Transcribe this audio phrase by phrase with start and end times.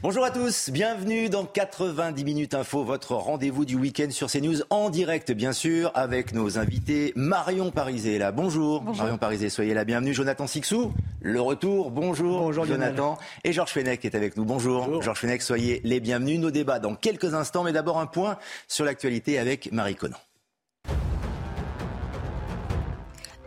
[0.00, 4.90] Bonjour à tous, bienvenue dans 90 minutes info, votre rendez-vous du week-end sur CNews en
[4.90, 7.12] direct bien sûr avec nos invités.
[7.16, 8.84] Marion Parizé est là, bonjour.
[8.84, 10.14] Marion Parizé, soyez la bienvenue.
[10.14, 12.42] Jonathan Sixou, le retour, bonjour.
[12.42, 13.18] Bonjour, Jonathan.
[13.42, 15.02] Et Georges Fenech est avec nous, bonjour.
[15.02, 16.38] Georges Fenech, soyez les bienvenus.
[16.38, 20.18] Nos débats dans quelques instants, mais d'abord un point sur l'actualité avec Marie Conan.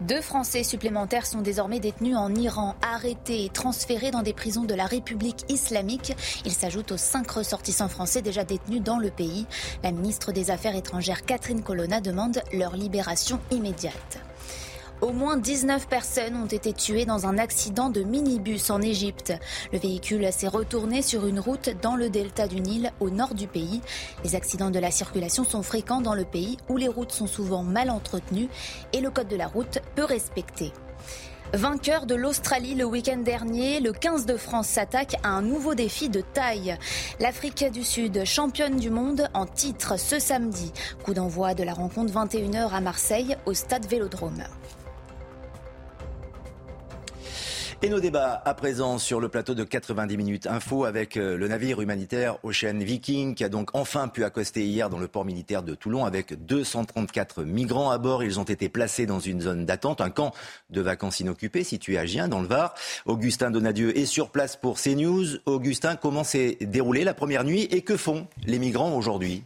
[0.01, 4.73] Deux Français supplémentaires sont désormais détenus en Iran, arrêtés et transférés dans des prisons de
[4.73, 6.13] la République islamique.
[6.43, 9.45] Ils s'ajoutent aux cinq ressortissants français déjà détenus dans le pays.
[9.84, 14.23] La ministre des Affaires étrangères Catherine Colonna demande leur libération immédiate.
[15.02, 19.34] Au moins 19 personnes ont été tuées dans un accident de minibus en Égypte.
[19.74, 23.48] Le véhicule s'est retourné sur une route dans le delta du Nil, au nord du
[23.48, 23.82] pays.
[24.24, 27.63] Les accidents de la circulation sont fréquents dans le pays où les routes sont souvent
[27.63, 28.48] mal entretenues
[28.94, 30.72] et le code de la route peu respecté.
[31.54, 36.10] Vainqueur de l'Australie le week-end dernier, le 15 de France s'attaque à un nouveau défi
[36.10, 36.77] de taille.
[37.20, 40.72] L'Afrique du Sud, championne du monde en titre ce samedi.
[41.04, 44.44] Coup d'envoi de la rencontre 21h à Marseille au stade Vélodrome.
[47.84, 51.48] Et nos débats à présent sur le plateau de 90 minutes info avec euh, le
[51.48, 55.63] navire humanitaire Ocean Viking qui a donc enfin pu accoster hier dans le port militaire
[55.63, 58.23] de Toulon avec 234 migrants à bord.
[58.23, 60.32] Ils ont été placés dans une zone d'attente, un camp
[60.70, 62.76] de vacances inoccupé situé à Gien dans le Var.
[63.07, 65.40] Augustin Donadieu est sur place pour CNews.
[65.47, 69.44] Augustin, comment s'est déroulée la première nuit et que font les migrants aujourd'hui?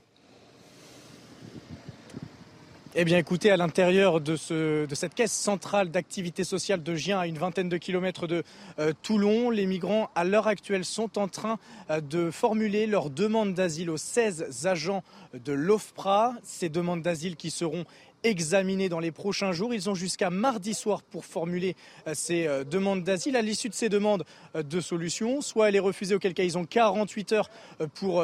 [2.98, 7.20] Eh bien, écoutez, à l'intérieur de, ce, de cette caisse centrale d'activité sociale de Gien,
[7.20, 8.42] à une vingtaine de kilomètres de
[8.80, 13.54] euh, Toulon, les migrants, à l'heure actuelle, sont en train euh, de formuler leur demande
[13.54, 16.36] d'asile aux 16 agents de l'OFPRA.
[16.42, 17.83] Ces demandes d'asile qui seront
[18.25, 19.73] examinés dans les prochains jours.
[19.73, 21.75] Ils ont jusqu'à mardi soir pour formuler
[22.08, 23.36] euh, ces euh, demandes d'asile.
[23.36, 24.25] À l'issue de ces demandes
[24.55, 27.49] euh, de solutions, soit elle est refusée, auquel cas ils ont 48 heures
[27.93, 28.23] pour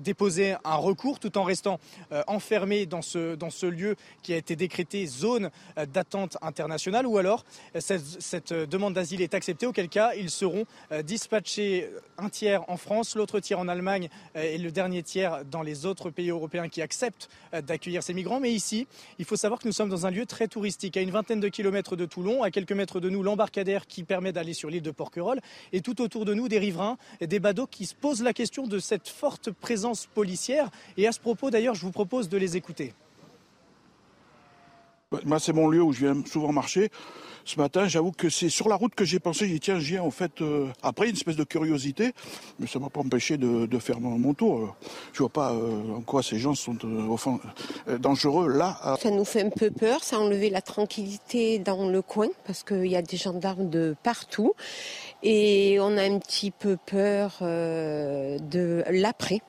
[0.00, 1.78] déposer un recours tout en restant
[2.26, 5.50] enfermés dans ce, dans ce lieu qui a été décrété zone
[5.92, 7.44] d'attente internationale, ou alors
[7.78, 10.64] cette, cette demande d'asile est acceptée, auquel cas ils seront
[11.04, 15.86] dispatchés un tiers en France, l'autre tiers en Allemagne et le dernier tiers dans les
[15.86, 18.40] autres pays européens qui acceptent d'accueillir ces migrants.
[18.40, 18.86] Mais ici,
[19.18, 21.48] il faut savoir que nous sommes dans un lieu très touristique, à une vingtaine de
[21.48, 24.90] kilomètres de Toulon, à quelques mètres de nous, l'embarcadère qui permet d'aller sur l'île de
[24.90, 25.40] Porquerolles,
[25.72, 28.66] et tout autour de nous, des riverains et des badauds qui se posent la question
[28.66, 30.70] de cette forte présence policière.
[30.96, 32.94] Et à ce propos, d'ailleurs, je vous propose de les écouter.
[35.24, 36.90] Moi, c'est mon lieu où je viens souvent marcher.
[37.46, 39.86] Ce matin, j'avoue que c'est sur la route que j'ai pensé, j'ai dit, tiens, je
[39.86, 42.12] viens en fait, euh, après, une espèce de curiosité,
[42.58, 44.74] mais ça m'a pas empêché de, faire mon, tour.
[45.12, 48.96] Je vois pas euh, en quoi ces gens sont euh, dangereux là.
[49.00, 52.64] Ça nous fait un peu peur, ça a enlevé la tranquillité dans le coin parce
[52.64, 54.54] qu'il y a des gendarmes de partout
[55.22, 59.40] et on a un petit peu peur de l'après.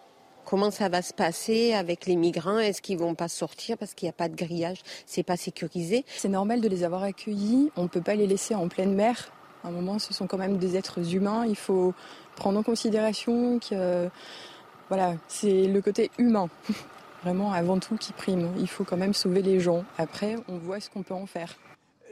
[0.50, 2.58] Comment ça va se passer avec les migrants?
[2.58, 4.78] Est-ce qu'ils vont pas sortir parce qu'il n'y a pas de grillage?
[5.06, 6.06] C'est pas sécurisé?
[6.08, 7.69] C'est normal de les avoir accueillis.
[7.75, 9.30] On ne peut pas les laisser en pleine mer.
[9.66, 11.46] À un moment, ce sont quand même des êtres humains.
[11.46, 11.94] Il faut
[12.38, 14.07] prendre en considération que
[14.88, 16.47] voilà, c'est le côté humain,
[17.24, 18.50] vraiment avant tout qui prime.
[18.57, 19.84] Il faut quand même sauver les gens.
[19.97, 21.57] Après, on voit ce qu'on peut en faire.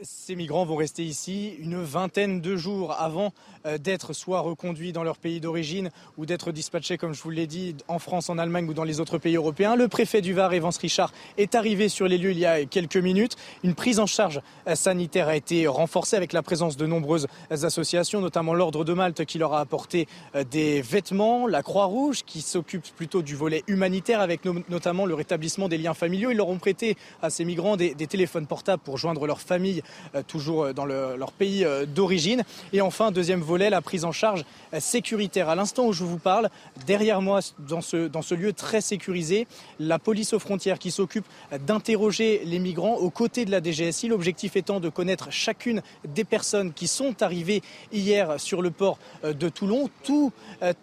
[0.02, 3.32] Ces migrants vont rester ici une vingtaine de jours avant
[3.64, 7.46] euh, d'être soit reconduits dans leur pays d'origine ou d'être dispatchés, comme je vous l'ai
[7.46, 9.74] dit, en France, en Allemagne ou dans les autres pays européens.
[9.74, 12.98] Le préfet du Var, Evans Richard, est arrivé sur les lieux il y a quelques
[12.98, 13.36] minutes.
[13.64, 18.20] Une prise en charge euh, sanitaire a été renforcée avec la présence de nombreuses associations,
[18.20, 22.84] notamment l'Ordre de Malte qui leur a apporté euh, des vêtements, la Croix-Rouge qui s'occupe
[22.96, 26.30] plutôt du volet humanitaire avec no- notamment le rétablissement des liens familiaux.
[26.32, 29.82] Ils leur ont prêté à ces migrants des, des téléphones portables pour joindre leur famille
[30.26, 32.42] toujours euh, dans le- leur pays euh, d'origine.
[32.72, 34.44] Et enfin, deuxième volet, la prise en charge
[34.74, 35.48] euh, sécuritaire.
[35.48, 36.50] À l'instant où je vous parle,
[36.86, 39.46] derrière moi, dans ce, dans ce lieu très sécurisé,
[39.78, 41.24] la police aux frontières qui s'occupe
[41.66, 44.08] d'interroger les migrants aux côtés de la DGSI.
[44.08, 47.62] L'objectif étant de connaître chacune des personnes qui sont arrivées
[47.92, 49.90] hier sur le port euh, de Toulon.
[50.02, 50.32] Toutes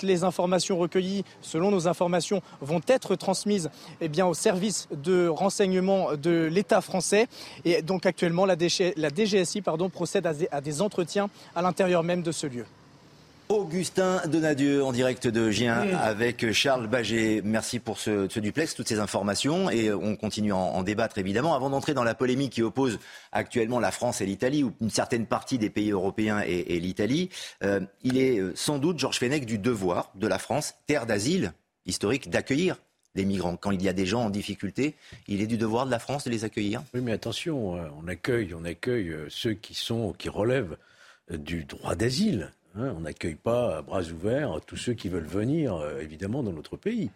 [0.01, 3.69] les informations recueillies, selon nos informations, vont être transmises
[4.01, 7.27] eh bien, au service de renseignement de l'État français.
[7.65, 12.21] Et donc actuellement, la, DG la DGSI pardon, procède à des entretiens à l'intérieur même
[12.21, 12.65] de ce lieu.
[13.49, 17.41] Augustin Donadieu en direct de Gien avec Charles Baget.
[17.43, 21.53] Merci pour ce, duplex, toutes ces informations et on continue en, en débattre évidemment.
[21.53, 22.99] Avant d'entrer dans la polémique qui oppose
[23.31, 27.29] actuellement la France et l'Italie ou une certaine partie des pays européens et, l'Italie,
[27.63, 31.53] euh, il est euh, sans doute, Georges Fenech, du devoir de la France, terre d'asile
[31.85, 32.77] historique, d'accueillir
[33.15, 33.57] les migrants.
[33.57, 34.95] Quand il y a des gens en difficulté,
[35.27, 36.83] il est du devoir de la France de les accueillir.
[36.93, 40.77] Oui, mais attention, euh, on accueille, on accueille ceux qui sont, qui relèvent
[41.29, 42.51] du droit d'asile.
[42.75, 46.53] Hein, on n'accueille pas à bras ouverts tous ceux qui veulent venir, euh, évidemment, dans
[46.53, 47.11] notre pays.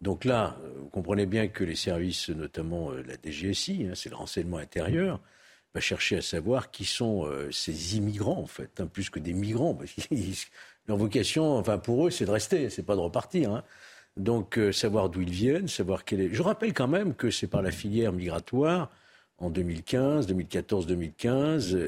[0.00, 4.10] Donc là, euh, vous comprenez bien que les services, notamment euh, la DGSI, hein, c'est
[4.10, 5.20] le renseignement intérieur,
[5.74, 9.78] va chercher à savoir qui sont ces immigrants, en fait, hein, plus que des migrants.
[10.88, 13.62] leur vocation, enfin pour eux, c'est de rester, c'est pas de repartir.
[14.20, 16.34] Donc savoir d'où ils viennent, savoir quel est.
[16.34, 18.90] Je rappelle quand même que c'est par la filière migratoire
[19.38, 21.78] en 2015, 2014, 2015,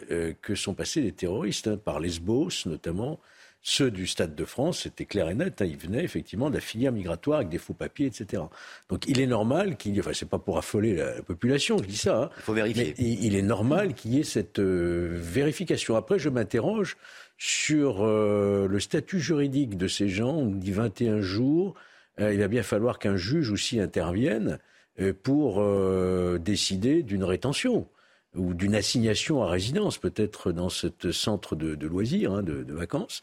[0.41, 3.21] que sont passés les terroristes, hein, par Lesbos notamment.
[3.65, 6.61] Ceux du Stade de France, c'était clair et net, hein, ils venaient effectivement de la
[6.61, 8.43] filière migratoire avec des faux papiers, etc.
[8.89, 11.85] Donc il est normal qu'il y ait, enfin c'est pas pour affoler la, population, je
[11.85, 12.25] dis ça.
[12.25, 12.95] Hein, il faut vérifier.
[12.99, 15.95] Mais il, est normal qu'il y ait cette euh, vérification.
[15.95, 16.97] Après, je m'interroge
[17.39, 20.35] sur euh, le statut juridique de ces gens.
[20.35, 21.75] On dit 21 jours.
[22.21, 24.59] Euh, il va bien falloir qu'un juge aussi intervienne
[25.01, 27.89] euh, pour euh, décider d'une rétention
[28.35, 33.21] ou d'une assignation à résidence, peut-être dans ce centre de, loisirs, hein, de, vacances.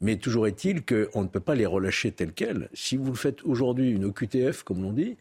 [0.00, 2.68] Mais toujours est-il qu'on ne peut pas les relâcher tels quels.
[2.72, 5.16] Si vous faites aujourd'hui une OQTF, comme l'on dit,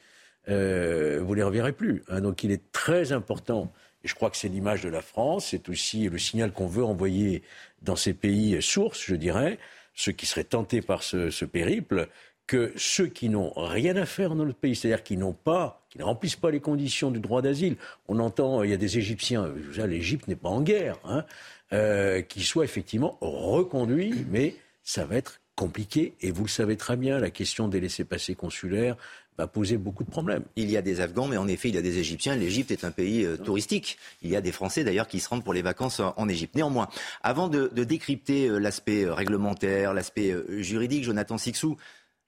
[0.50, 2.04] euh, vous ne les reverrez plus.
[2.08, 2.22] Hein.
[2.22, 3.72] Donc il est très important,
[4.04, 6.84] et je crois que c'est l'image de la France, c'est aussi le signal qu'on veut
[6.84, 7.42] envoyer
[7.82, 9.58] dans ces pays sources, je dirais,
[9.96, 12.10] ceux qui seraient tentés par ce périple,
[12.52, 16.00] que ceux qui n'ont rien à faire dans notre pays, c'est-à-dire qui n'ont pas, qui
[16.00, 17.78] ne remplissent pas les conditions du droit d'asile,
[18.10, 19.54] on entend, il y a des Égyptiens,
[19.88, 21.24] l'Égypte n'est pas en guerre, hein,
[21.72, 26.14] euh, qui soient effectivement reconduits, mais ça va être compliqué.
[26.20, 28.98] Et vous le savez très bien, la question des laissés-passer consulaires
[29.38, 30.44] va poser beaucoup de problèmes.
[30.58, 32.36] Il y a des Afghans, mais en effet, il y a des Égyptiens.
[32.36, 33.98] L'Égypte est un pays euh, touristique.
[34.24, 36.56] Il y a des Français d'ailleurs qui se rendent pour les vacances en, Égypte.
[36.56, 36.90] Néanmoins,
[37.24, 41.78] avant de, de décrypter euh, l'aspect réglementaire, l'aspect juridique, Jonathan Sixou,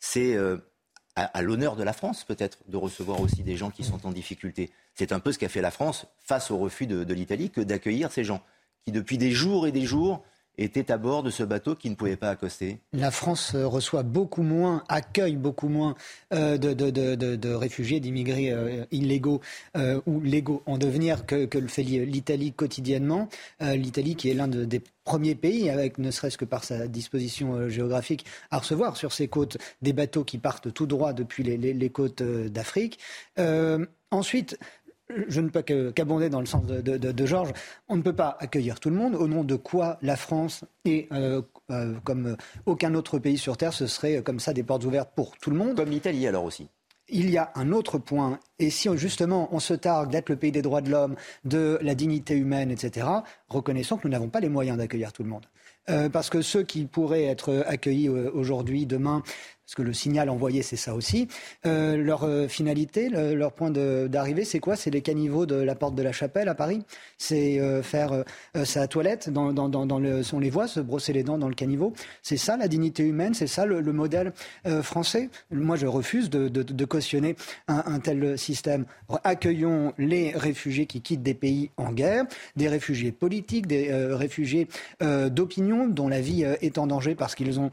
[0.05, 0.57] c'est euh,
[1.15, 4.69] à, l'honneur de la France peut-être de recevoir aussi des gens qui sont en difficulté.
[4.95, 8.11] C'est un peu ce qu'a fait la France face au refus de l'Italie que d'accueillir
[8.11, 8.43] ces gens
[8.83, 10.25] qui depuis des jours et des jours
[10.57, 14.03] était à bord de ce bateau qui ne pouvait pas accoster La France euh, reçoit
[14.03, 15.95] beaucoup moins, accueille beaucoup moins
[16.33, 19.41] euh, de, réfugiés, d'immigrés euh, illégaux
[20.05, 23.29] ou légaux en devenir que, le fait l'Italie quotidiennement.
[23.59, 28.25] L'Italie qui est l'un des premiers pays, avec ne serait-ce que par sa disposition géographique,
[28.51, 32.99] à recevoir sur ses côtes des bateaux qui partent tout droit depuis les côtes d'Afrique.
[34.11, 34.57] ensuite,
[35.27, 37.53] je ne peux qu'abonder dans le sens de, Georges.
[37.87, 39.15] On ne peut pas accueillir tout le monde.
[39.15, 43.73] Au nom de quoi la France et euh, euh, comme aucun autre pays sur Terre,
[43.73, 45.75] ce serait comme ça des portes ouvertes pour tout le monde.
[45.75, 46.67] Comme l'Italie alors aussi.
[47.09, 50.53] Il y a un autre point, et si justement on se targue d'être le pays
[50.53, 53.05] des droits de l'homme, de la dignité humaine, etc.,
[53.49, 55.45] reconnaissons que nous n'avons pas les moyens d'accueillir tout le monde.
[55.89, 59.21] Euh, parce que ceux qui pourraient être accueillis aujourd'hui, demain,
[59.65, 61.29] parce que le signal envoyé, c'est ça aussi.
[61.65, 64.75] Euh, leur euh, finalité, leur point d'arrivée, c'est quoi?
[64.75, 66.83] C'est les caniveaux de la porte de la chapelle à Paris.
[67.17, 68.25] C'est euh, faire
[68.65, 71.55] sa toilette, dans, dans, dans, le, on les voit se brosser les dents dans le
[71.55, 71.93] caniveau.
[72.21, 74.33] C'est ça la dignité humaine, c'est ça le, modèle
[74.81, 75.29] français.
[75.51, 77.35] Moi, je refuse de, cautionner
[77.67, 78.85] un, tel système.
[79.23, 84.67] Accueillons les réfugiés qui quittent des pays en guerre, des réfugiés politiques, des réfugiés
[85.01, 87.69] d'opinion dont la vie est en danger parce qu'ils ont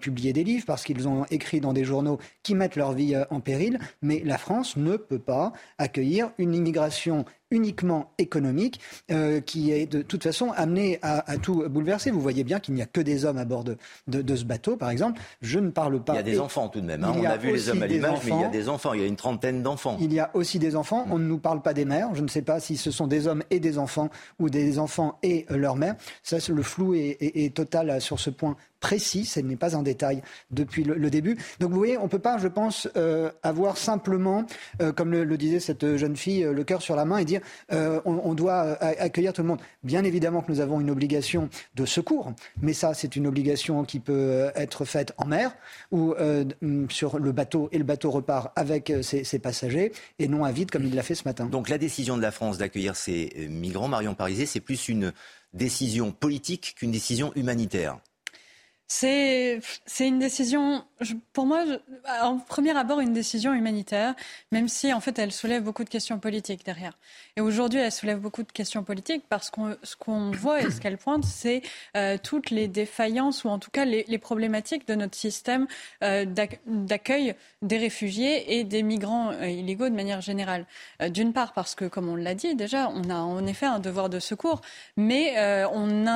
[0.00, 3.24] publié des livres, parce qu'ils ont écrits dans des journaux qui mettent leur vie euh,
[3.30, 8.80] en péril, mais la France ne peut pas accueillir une immigration uniquement économique
[9.10, 12.10] euh, qui est de toute façon amené à, tout bouleverser.
[12.10, 13.76] Vous voyez bien qu'il n'y a que des hommes à bord de,
[14.08, 15.20] de, ce bateau, par exemple.
[15.42, 16.14] Je ne parle pas.
[16.14, 17.04] Il y a des enfants tout de même.
[17.04, 17.12] Hein.
[17.16, 18.94] On a, vu les hommes à l'image, mais il y a des enfants.
[18.94, 19.96] Il y a une trentaine d'enfants.
[20.00, 21.06] Il y a aussi des enfants.
[21.10, 22.14] On ne nous parle pas des mères.
[22.14, 25.18] Je ne sais pas si ce sont des hommes et des enfants ou des enfants
[25.22, 25.94] et leur mère.
[26.22, 30.82] Ça, le flou est, total sur ce point précis, ce n'est pas un détail depuis
[30.82, 31.38] le, début.
[31.60, 34.44] Donc vous voyez, on ne peut pas, je pense, euh, avoir simplement,
[34.80, 37.41] euh, comme le, disait cette jeune fille, le cœur sur la main et dire
[37.72, 39.60] euh, on, doit euh, accueillir tout le monde.
[39.82, 44.00] Bien évidemment que nous avons une obligation de secours, mais ça, c'est une obligation qui
[44.00, 45.54] peut euh, être faite en mer
[45.90, 46.14] ou
[46.88, 50.84] sur le bateau et le bateau repart avec ses, passagers et non à vide comme
[50.84, 51.46] il l'a fait ce matin.
[51.46, 55.12] Donc la décision de la France d'accueillir ces migrants, Marion Parisé, c'est plus une
[55.52, 57.98] décision politique qu'une décision humanitaire
[58.94, 59.60] c'est
[60.00, 60.84] une décision,
[61.32, 61.64] pour moi,
[62.20, 64.14] en premier abord, une décision humanitaire,
[64.50, 66.98] même si en fait elle soulève beaucoup de questions politiques derrière.
[67.36, 70.78] Et aujourd'hui, elle soulève beaucoup de questions politiques parce que ce qu'on voit et ce
[70.78, 71.62] qu'elle pointe, c'est
[71.96, 75.66] euh, toutes les défaillances ou en tout cas les, problématiques de notre système
[76.04, 76.26] euh,
[76.66, 80.66] d'accueil des réfugiés et des migrants euh, illégaux de manière générale.
[81.08, 84.10] D'une part parce que, comme on l'a dit déjà, on a en effet un devoir
[84.10, 84.60] de secours,
[84.96, 85.34] mais
[85.72, 86.06] on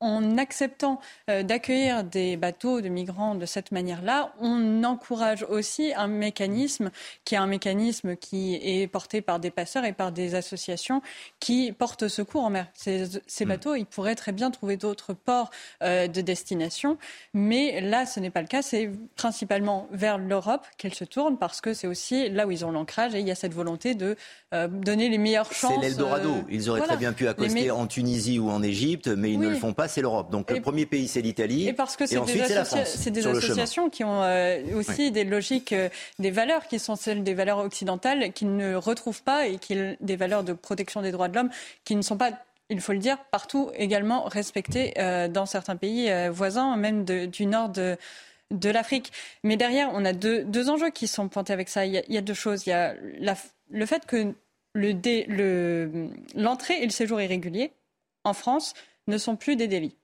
[0.00, 6.06] en acceptant euh, d'accueillir des bateaux de migrants de cette manière-là, on encourage aussi un
[6.06, 6.90] mécanisme
[7.24, 11.02] qui est un mécanisme qui est porté par des passeurs et par des associations
[11.38, 12.66] qui portent secours en mer.
[12.74, 13.48] Ces, hmm.
[13.48, 15.50] bateaux, ils pourraient très bien trouver d'autres ports
[15.82, 16.96] euh, de destination,
[17.34, 18.62] mais là, ce n'est pas le cas.
[18.62, 22.72] C'est principalement vers l'Europe qu'elles se tournent parce que c'est aussi là où ils ont
[22.72, 24.16] l'ancrage et il y a cette volonté de
[24.54, 25.72] euh, donner les meilleures chances.
[25.74, 26.32] C'est l'Eldorado.
[26.48, 29.56] Ils auraient très bien pu accoster en Tunisie ou en Égypte, mais ils ne le
[29.56, 30.30] font pas c'est l'Europe.
[30.30, 31.68] Donc le premier pays, c'est l'Italie.
[31.68, 36.30] Et parce que c'est des, des associations qui ont euh, aussi des logiques, euh, des
[36.30, 40.44] valeurs qui sont celles des valeurs occidentales, qu'ils ne retrouvent pas et qui, des valeurs
[40.44, 41.50] de protection des droits de l'homme
[41.84, 42.30] qui ne sont pas
[42.72, 47.68] il faut le dire, partout également respectées euh, dans certains pays voisins, même du nord
[47.68, 47.96] de,
[48.52, 49.10] de l'Afrique.
[49.42, 51.84] Mais derrière, on a deux, deux, enjeux qui sont pointés avec ça.
[51.84, 52.66] Il y a, deux choses.
[52.66, 52.94] Il y a
[53.70, 54.34] le fait que
[54.74, 57.72] l'entrée le, et le séjour irrégulier
[58.24, 58.74] en France
[59.10, 59.96] ne sont plus des délits.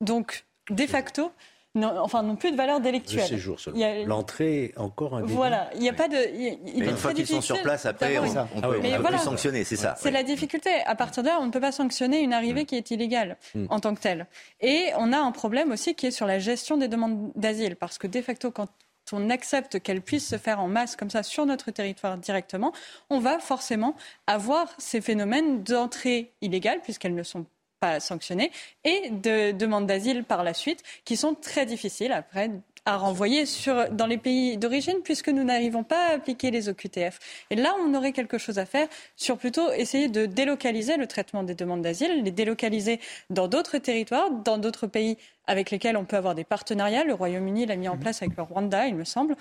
[0.00, 1.30] Donc, de facto,
[1.76, 3.22] non, enfin, n'ont plus de valeur délictuelle.
[3.22, 4.04] Le séjour seulement.
[4.06, 5.34] L'entrée, encore un délit.
[5.34, 6.16] Voilà, il n'y a pas de.
[6.32, 9.96] Il, une fois qu'ils sont sur place, après, on, on, peut, plus sanctionner, c'est ça.
[9.98, 10.70] C'est la difficulté.
[10.86, 12.66] À partir de là, on ne peut pas sanctionner une arrivée mm.
[12.66, 13.66] qui est illégale mm.
[13.70, 14.28] en tant que telle.
[14.60, 17.98] Et on a un problème aussi qui est sur la gestion des demandes d'asile, parce
[17.98, 18.68] que de facto, quand
[19.12, 22.72] on accepte qu'elles puissent se faire en masse comme ça sur notre territoire directement,
[23.10, 23.96] on va forcément
[24.28, 27.46] avoir ces phénomènes d'entrée illégale, puisqu'elles ne sont
[27.84, 28.50] pas sanctionnées,
[28.84, 32.50] et de demandes d'asile par la suite, qui sont très difficiles après
[32.86, 37.18] à renvoyer sur, dans les pays d'origine puisque nous n'arrivons pas à appliquer les OQTF.
[37.50, 41.42] Et là, on aurait quelque chose à faire sur plutôt essayer de délocaliser le traitement
[41.42, 43.00] des demandes d'asile, les délocaliser
[43.30, 47.04] dans d'autres territoires, dans d'autres pays avec lesquels on peut avoir des partenariats.
[47.04, 49.34] Le Royaume-Uni l'a mis en place avec le Rwanda, il me semble,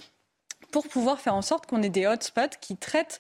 [0.72, 3.20] pour pouvoir faire en sorte qu'on ait des hotspots qui traitent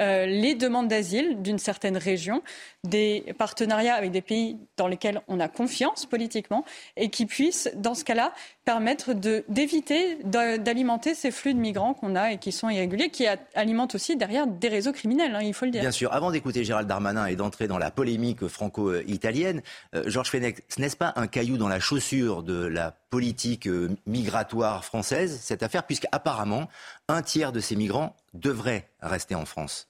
[0.00, 2.42] euh, les demandes d'asile d'une certaine région,
[2.84, 6.64] des partenariats avec des pays dans lesquels on a confiance politiquement
[6.96, 8.32] et qui puissent, dans ce cas-là,
[8.64, 9.12] permettre
[9.48, 14.16] d'éviter d'alimenter ces flux de migrants qu'on a et qui sont irréguliers, qui alimentent aussi
[14.16, 15.82] derrière des réseaux criminels, hein, il faut le dire.
[15.82, 16.12] Bien sûr.
[16.12, 19.62] Avant d'écouter Gérald Darmanin et d'entrer dans la polémique franco-italienne,
[19.94, 23.90] euh, Georges Fenech, ce n'est pas un caillou dans la chaussure de la politique euh,
[24.06, 26.68] migratoire française, cette affaire, puisqu'apparemment,
[27.12, 29.88] un tiers de ces migrants devraient rester en France.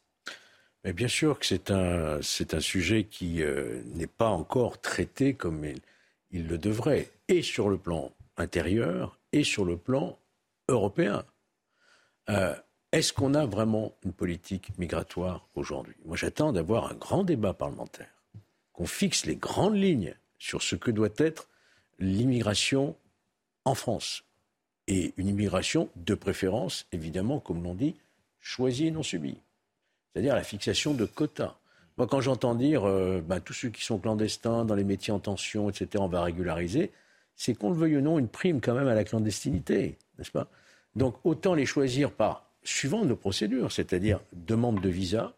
[0.85, 5.65] Bien sûr que c'est un, un sujet qui euh, n'est pas encore traité comme
[6.33, 10.19] il, le devrait, et sur le plan intérieur et sur le plan
[10.69, 11.25] européen.
[12.31, 12.55] Euh,
[12.91, 15.95] est-ce qu'on a vraiment une politique migratoire aujourd'hui?
[16.05, 18.13] Moi, j'attends d'avoir un grand débat parlementaire,
[18.73, 21.49] qu'on fixe les grandes lignes sur ce que doit être
[22.01, 22.97] l'immigration
[23.65, 24.25] en France.
[24.89, 27.95] Et une immigration de préférence, évidemment, comme l'on dit,
[28.41, 29.39] choisie et non subie.
[30.13, 31.57] C'est-à-dire la fixation de quotas.
[31.99, 35.19] Moi, quand j'entends dire euh, ben, tous ceux qui sont clandestins dans les métiers en
[35.19, 36.91] tension, etc., on va régulariser,
[37.37, 40.49] c'est qu'on le veuille ou non une prime quand même à la clandestinité, n'est-ce pas?
[40.97, 45.35] Donc autant les choisir par suivant nos procédures, c'est-à-dire demande de visa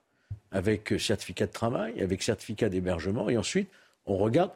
[0.50, 3.68] avec certificat de travail, avec certificat d'hébergement, et ensuite
[4.06, 4.50] on regarde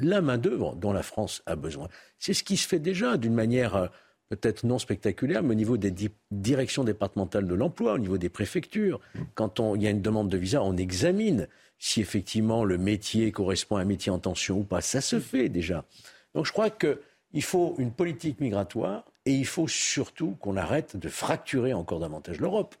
[0.00, 1.88] la main-d'œuvre dont la France a besoin.
[2.18, 3.86] C'est ce qui se fait déjà d'une manière euh,
[4.28, 5.92] peut-être non spectaculaire, mais au niveau des
[6.30, 9.00] directions départementales de l'emploi, au niveau des préfectures.
[9.34, 13.76] Quand il y a une demande de visa, on examine si effectivement le métier correspond
[13.76, 14.80] à un métier en tension ou pas.
[14.80, 15.84] Ça se fait déjà.
[16.34, 21.08] Donc je crois qu'il faut une politique migratoire et il faut surtout qu'on arrête de
[21.08, 22.74] fracturer encore davantage l'Europe.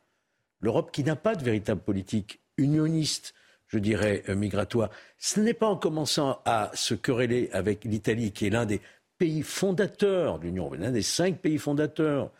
[0.60, 3.34] L'Europe qui n'a pas de véritable politique unioniste,
[3.68, 4.90] je dirais, euh, migratoire.
[5.18, 8.80] Ce n'est pas en commençant à se quereller avec l'Italie, qui est l'un des
[9.18, 12.30] pays fondateurs de l'Union européenne, l'un des cinq pays fondateurs,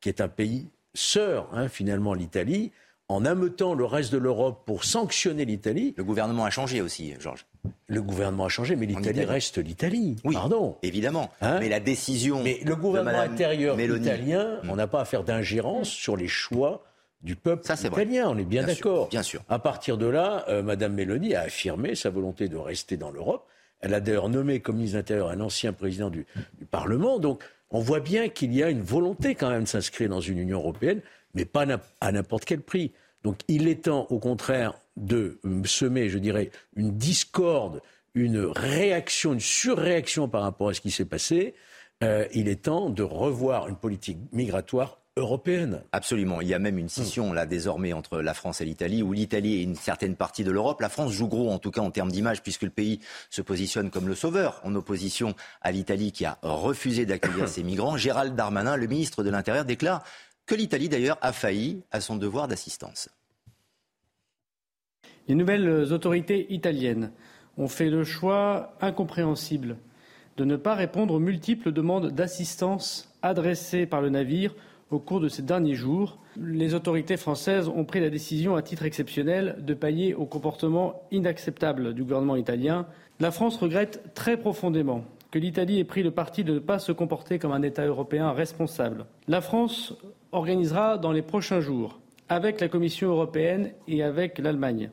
[0.00, 2.72] qui est un pays sœur, hein, finalement, l'Italie,
[3.08, 5.94] en ameutant le reste de l'Europe pour sanctionner l'Italie.
[5.96, 7.46] Le gouvernement a changé aussi, Georges.
[7.86, 10.16] Le gouvernement a changé, mais l'Italie reste l'Italie.
[10.24, 10.76] Oui, pardon.
[10.82, 11.30] Évidemment.
[11.40, 12.42] Hein mais la décision.
[12.42, 16.84] Mais le gouvernement intérieur italien, on n'a pas à faire d'ingérence sur les choix
[17.22, 18.28] du peuple Ça, italien.
[18.28, 19.08] On est bien, d'accord.
[19.08, 19.42] Bien sûr.
[19.48, 23.46] À partir de là, euh, Madame Meloni a affirmé sa volonté de rester dans l'Europe.
[23.80, 26.26] Elle a d'ailleurs nommé comme ministre de l'Intérieur un ancien président du,
[26.70, 27.18] Parlement.
[27.18, 30.38] Donc, on voit bien qu'il y a une volonté quand même de s'inscrire dans une
[30.38, 31.00] Union européenne,
[31.34, 31.66] mais pas
[32.00, 32.92] à n'importe quel prix.
[33.22, 37.82] Donc, il est temps, au contraire, de semer, je dirais, une discorde,
[38.14, 41.54] une réaction, une surréaction par rapport à ce qui s'est passé,
[42.02, 45.82] euh, il est temps de revoir une politique migratoire européenne.
[45.92, 46.40] Absolument.
[46.42, 49.60] Il y a même une scission là désormais entre la France et l'Italie, où l'Italie
[49.60, 50.80] est une certaine partie de l'Europe.
[50.80, 53.90] La France joue gros, en tout cas en termes d'image, puisque le pays se positionne
[53.90, 57.96] comme le sauveur, en opposition à l'Italie qui a refusé d'accueillir ces migrants.
[57.96, 60.04] Gérald Darmanin, le ministre de l'Intérieur, déclare
[60.44, 63.08] que l'Italie d'ailleurs a failli à son devoir d'assistance.
[65.28, 67.10] Les nouvelles autorités italiennes
[67.56, 69.78] ont fait le choix incompréhensible
[70.36, 74.54] de ne pas répondre aux multiples demandes d'assistance adressées par le navire
[74.90, 76.18] au cours de ces derniers jours.
[76.36, 81.94] Les autorités françaises ont pris la décision, à titre exceptionnel, de pailler au comportement inacceptable
[81.94, 82.86] du gouvernement italien.
[83.20, 86.92] La France regrette très profondément que l'Italie ait pris le parti de ne pas se
[86.92, 89.06] comporter comme un État européen responsable.
[89.28, 89.94] La France
[90.32, 94.90] organisera dans les prochains jours, avec la Commission européenne et avec l'Allemagne,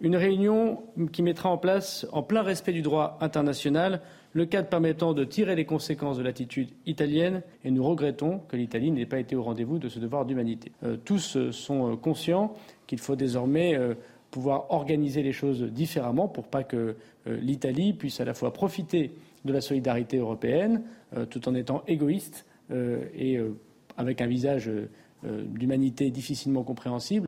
[0.00, 4.00] une réunion qui mettra en place, en plein respect du droit international,
[4.32, 8.90] le cadre permettant de tirer les conséquences de l'attitude italienne et nous regrettons que l'Italie
[8.90, 10.72] n'ait pas été au rendez-vous de ce devoir d'humanité.
[10.84, 12.54] Euh, tous euh, sont euh, conscients
[12.86, 13.78] qu'il faut désormais
[14.30, 16.96] pouvoir organiser les choses différemment pour pas que
[17.26, 19.12] l'Italie puisse à la fois profiter
[19.46, 20.82] de la solidarité européenne
[21.30, 23.38] tout en étant égoïste et
[23.96, 24.70] avec un visage
[25.22, 27.26] d'humanité difficilement compréhensible.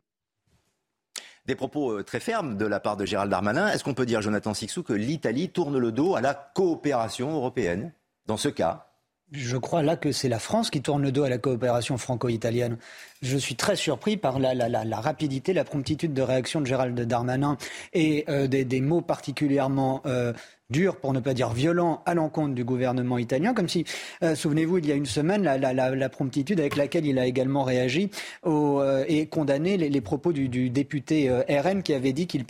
[1.45, 3.67] Des propos euh, très fermes de la part de Gérald Darmanin.
[3.67, 7.93] Est-ce qu'on peut dire, Jonathan Sixou, que l'Italie tourne le dos à la coopération européenne?
[8.25, 8.87] Dans ce cas
[9.31, 12.77] je crois là que c'est la France qui tourne le dos à la coopération franco-italienne.
[13.21, 14.53] Je suis très surpris par la,
[15.01, 17.57] rapidité, la promptitude de réaction de Gérald Darmanin
[17.93, 20.31] et euh, des, mots particulièrement euh,
[20.71, 23.85] dur, pour ne pas dire violent, à l'encontre du gouvernement italien, comme si,
[24.23, 28.09] euh, souvenez-vous, il y a une semaine, la, promptitude avec laquelle il a également réagi
[28.47, 32.45] euh, et condamné les, propos du, député euh, RN qui avait dit qu'il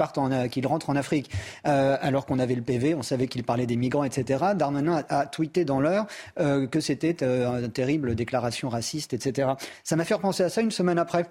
[0.52, 1.32] qu'il rentre en Afrique,
[1.64, 4.46] alors qu'on avait le PV, on savait qu'il parlait des migrants, etc.
[4.56, 6.06] Darmanin a, tweeté dans l'heure
[6.38, 9.54] que c'était une terrible déclaration raciste, etc.
[9.84, 11.26] Ça m'a fait repenser à ça une semaine après,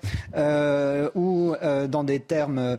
[1.15, 1.55] où,
[1.89, 2.77] dans des termes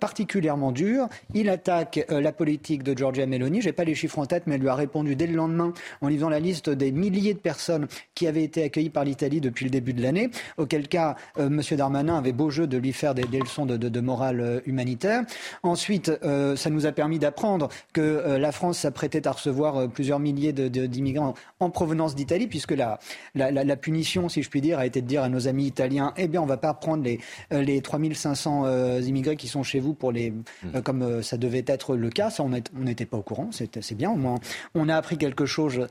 [0.00, 4.26] particulièrement durs, il attaque la politique de Giorgia Meloni je n'ai pas les chiffres en
[4.26, 7.34] tête, mais elle lui a répondu dès le lendemain en lisant la liste des milliers
[7.34, 10.30] de personnes qui avaient été accueillies par l'Italie depuis le début de l'année.
[10.56, 11.62] Auquel cas, euh, M.
[11.76, 15.22] Darmanin avait beau jeu de lui faire des, leçons de, morale euh, humanitaire.
[15.62, 20.52] Ensuite, euh, ça nous a permis d'apprendre que la France s'apprêtait à recevoir plusieurs milliers
[20.52, 22.98] d'immigrants en provenance d'Italie, puisque la,
[23.34, 26.28] la, punition, si je puis dire, a été de dire à nos amis italiens, eh
[26.28, 30.12] bien, on ne va pas prendre les, les 3500 immigrés qui sont chez vous pour
[30.12, 30.80] les, mmh.
[30.84, 32.30] comme ça devait être le cas.
[32.30, 34.10] Ça, on n'était pas au courant c'est bien.
[34.10, 34.36] Au moins,
[34.74, 35.88] on a appris quelque chose,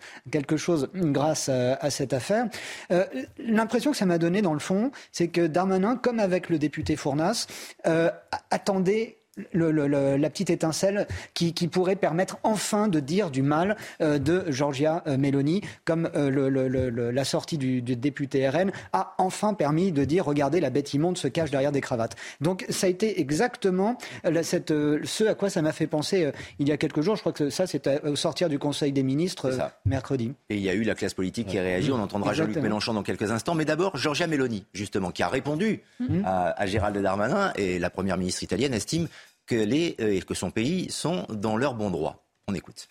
[0.95, 2.47] grâce à, cette affaire.
[2.91, 3.05] Euh,
[3.38, 6.95] l'impression que ça m'a donné, dans le fond, c'est que Darmanin, comme avec le député
[6.95, 7.47] Fournas,
[7.88, 8.10] euh,
[8.51, 9.17] attendait
[9.53, 15.17] la petite étincelle qui, pourrait permettre enfin de dire du mal euh, de Georgia euh,
[15.17, 20.69] Meloni, comme euh, la sortie du, député RN a enfin permis de dire regardez, la
[20.69, 22.15] bête immonde se cache derrière des cravates.
[22.39, 23.97] Donc ça a été exactement
[24.43, 27.15] cette, ce à quoi ça m'a fait penser il y a quelques jours.
[27.15, 30.33] Je crois que ça, c'était au sortir du Conseil des ministres mercredi.
[30.49, 31.91] Et il y a eu la classe politique qui a réagi.
[31.91, 33.55] On entendra Jean-Luc Mélenchon dans quelques instants.
[33.55, 36.21] Mais d'abord, Georgia Meloni, justement, qui a répondu mmh.
[36.25, 39.07] à, à Gérald Darmanin et la première ministre italienne estime
[39.45, 42.25] que, les, euh, que son pays sont dans leur bon droit.
[42.47, 42.88] On écoute.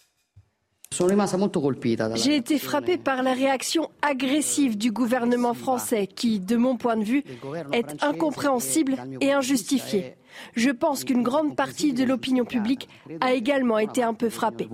[2.14, 7.04] J'ai été frappée par la réaction agressive du gouvernement français qui, de mon point de
[7.04, 7.24] vue,
[7.72, 10.14] est incompréhensible et injustifiée.
[10.54, 12.88] Je pense qu'une grande partie de l'opinion publique
[13.20, 14.68] a également été un peu frappée.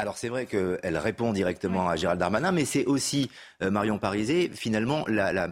[0.00, 3.30] Alors c'est vrai qu'elle répond directement à Gérald Darmanin, mais c'est aussi,
[3.62, 5.48] euh, Marion Parisé, finalement, la, la,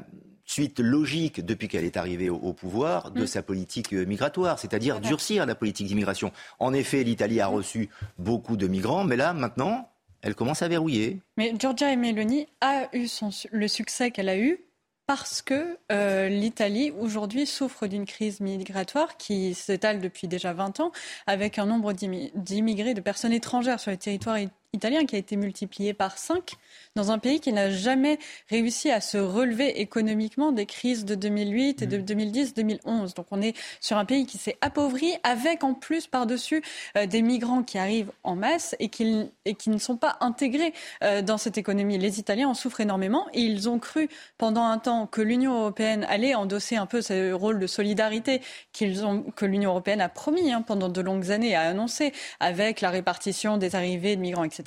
[0.47, 3.27] suite logique depuis qu'elle est arrivée au, pouvoir de mm.
[3.27, 6.33] sa politique euh, migratoire, c'est-à-dire durcir la politique d'immigration.
[6.59, 9.91] En effet, l'Italie a reçu beaucoup de migrants, mais là, maintenant,
[10.23, 11.21] elle commence à verrouiller.
[11.37, 13.07] Mais Giorgia Meloni a eu
[13.53, 14.61] le succès qu'elle a eu
[15.07, 20.91] parce que euh, l'Italie aujourd'hui souffre d'une crise migratoire qui s'étale depuis déjà 20 ans,
[21.29, 24.37] avec un nombre d'immigrés, de personnes étrangères sur le territoire
[24.77, 26.53] italien qui a été multiplié par 5
[26.95, 31.83] dans un pays qui n'a jamais réussi à se relever économiquement des crises de 2008
[31.83, 32.81] et de 2010-2011.
[32.87, 33.07] Mmh.
[33.17, 36.63] Donc on est sur un pays qui s'est appauvri avec en plus par-dessus
[36.97, 40.73] euh, des migrants qui arrivent en masse et qui, et qui ne sont pas intégrés
[41.03, 41.99] euh, dans cette économie.
[41.99, 44.09] Les Italiens en souffrent énormément et ils ont cru
[44.39, 48.41] pendant un temps que l'Union européenne allait endosser un peu ce rôle de solidarité
[48.73, 52.81] qu'ils ont, que l'Union européenne a promis hein, pendant de longues années, a annoncé avec
[52.81, 54.65] la répartition des arrivées de migrants, etc.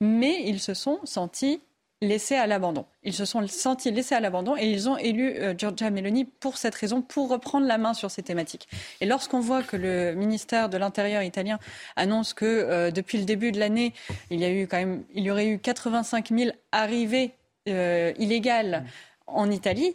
[0.00, 1.60] Mais ils se sont sentis
[2.00, 2.84] laissés à l'abandon.
[3.02, 6.56] Ils se sont sentis laissés à l'abandon et ils ont élu euh, Giorgia Meloni pour
[6.56, 8.68] cette raison, pour reprendre la main sur ces thématiques.
[9.00, 11.58] Et lorsqu'on voit que le ministère de l'Intérieur italien
[11.96, 13.94] annonce que euh, depuis le début de l'année,
[14.30, 17.32] il y a eu quand même, il y aurait eu 85 000 arrivées
[17.68, 18.84] euh, illégales
[19.26, 19.94] en Italie,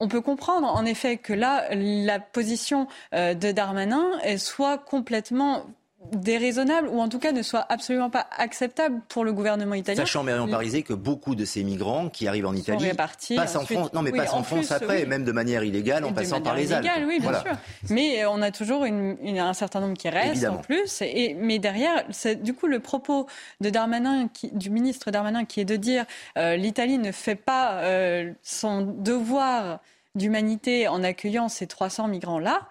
[0.00, 5.66] on peut comprendre en effet que là, la position de Darmanin soit complètement
[6.10, 10.00] déraisonnable ou en tout cas ne soit absolument pas acceptable pour le gouvernement italien.
[10.00, 12.90] Sachant, Marion Parisé, que beaucoup de ces migrants qui arrivent en Italie
[13.36, 16.40] passent en France, non mais passent en, France après, même de manière illégale en passant
[16.40, 16.88] par les Alpes.
[17.06, 17.56] Oui, bien sûr.
[17.90, 21.02] Mais euh, on a toujours une, un certain nombre qui restent en plus.
[21.02, 23.26] Et, mais derrière, c'est du coup le propos
[23.60, 26.04] de Darmanin, qui, du ministre Darmanin, qui est de dire
[26.36, 29.80] euh, l'Italie ne fait pas euh, son devoir
[30.14, 32.68] d'humanité en accueillant ces 300 migrants-là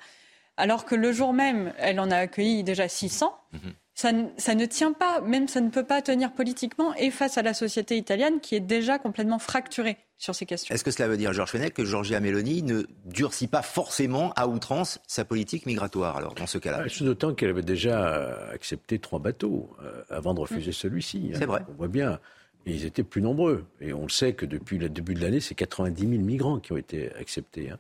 [0.62, 3.36] alors que le jour même, elle en a accueilli déjà 600.
[3.54, 3.60] Mhm.
[3.96, 7.54] Ça, ne tient pas, même ça ne peut pas tenir politiquement et face à la
[7.54, 10.74] société italienne qui est déjà complètement fracturée sur ces questions.
[10.74, 14.48] Est-ce que cela veut dire, Georges Fenech, que Giorgia Meloni ne durcit pas forcément à
[14.48, 16.84] outrance sa politique migratoire, alors, dans ce cas-là?
[16.86, 20.74] Ah, D'autant qu'elle avait déjà accepté trois bateaux euh, avant de refuser mm.
[20.74, 21.32] celui-ci.
[21.34, 21.38] Hein.
[21.38, 21.62] C'est vrai.
[21.70, 22.20] On voit bien.
[22.66, 23.66] Et ils étaient plus nombreux.
[23.82, 26.72] Et on le sait que depuis le début de l'année, c'est 90 000 migrants qui
[26.72, 27.72] ont été acceptés.
[27.72, 27.80] Hein.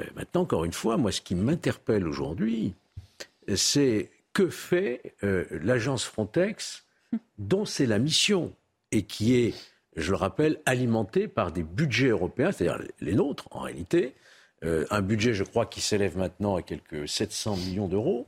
[0.00, 2.74] Euh, maintenant, encore une fois, moi, ce qui m'interpelle aujourd'hui,
[3.54, 6.84] c'est que fait euh, l'agence Frontex,
[7.38, 8.54] dont c'est la mission,
[8.92, 9.54] et qui est,
[9.96, 14.14] je le rappelle, alimentée par des budgets européens, c'est-à-dire les nôtres, en réalité.
[14.64, 18.26] Euh, un budget, je crois, qui s'élève maintenant à quelques 700 millions d'euros.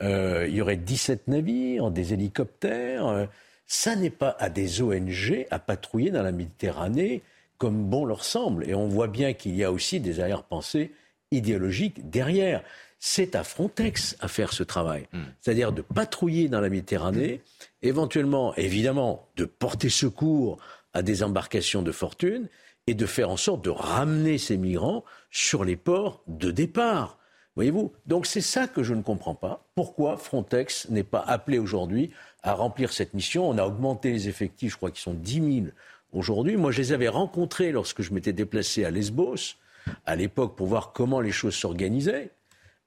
[0.00, 3.28] il y aurait 17 navires, des hélicoptères.
[3.66, 7.22] ça n'est pas à des ONG à patrouiller dans la Méditerranée
[7.58, 8.68] comme bon leur semble.
[8.68, 10.92] Et on voit bien qu'il y a aussi des arrière-pensées
[11.34, 12.62] idéologiques derrière.
[12.98, 15.06] C'est à Frontex à faire ce travail.
[15.12, 15.24] Hmm.
[15.40, 17.42] C'est-à-dire de patrouiller dans la Méditerranée,
[17.82, 20.58] éventuellement, évidemment, de porter secours
[20.94, 22.48] à des embarcations de fortune
[22.86, 27.18] et de faire en sorte de ramener ces migrants sur les ports de départ.
[27.56, 27.92] Voyez-vous?
[28.06, 29.64] Donc c'est ça que je ne comprends pas.
[29.74, 32.10] Pourquoi Frontex n'est pas appelé aujourd'hui
[32.42, 33.48] à remplir cette mission?
[33.48, 35.66] On a augmenté les effectifs, je crois qu'ils sont 10 000
[36.12, 36.56] aujourd'hui.
[36.56, 39.56] Moi, je les avais rencontrés lorsque je m'étais déplacé à Lesbos,
[40.06, 42.30] à l'époque, pour voir comment les choses s'organisaient.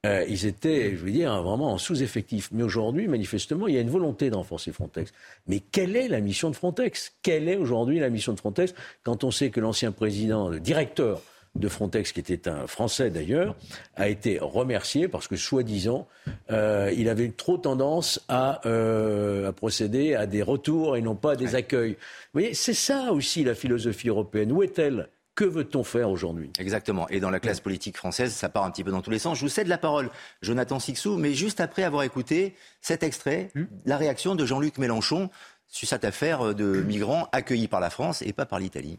[0.06, 2.50] Euh, ils étaient, je veux dire, vraiment en sous-effectif.
[2.52, 5.12] Mais aujourd'hui, manifestement, il y a une volonté de renforcer Frontex.
[5.48, 7.14] Mais quelle est la mission de Frontex?
[7.22, 8.74] Quelle est aujourd'hui la mission de Frontex?
[9.02, 11.20] Quand on sait que l'ancien président, le directeur
[11.56, 13.56] de Frontex, qui était un Français d'ailleurs,
[13.96, 16.06] a été remercié parce que, soi-disant,
[16.52, 21.36] euh, il avait trop tendance euh, à, procéder à des retours et non pas à
[21.36, 21.92] des accueils.
[21.92, 24.52] Vous voyez, c'est ça aussi la philosophie européenne.
[24.52, 25.08] Où est-elle?
[25.38, 26.50] Que veut-on faire aujourd'hui?
[26.58, 27.08] Exactement.
[27.10, 29.38] Et dans la classe politique française, ça part un petit peu dans tous les sens.
[29.38, 30.10] Je vous cède la parole,
[30.42, 35.30] Jonathan Sixou, mais juste après avoir écouté cet extrait, hmm la réaction de Jean-Luc Mélenchon
[35.68, 38.98] sur cette affaire de migrants accueillis par la France et pas par l'Italie.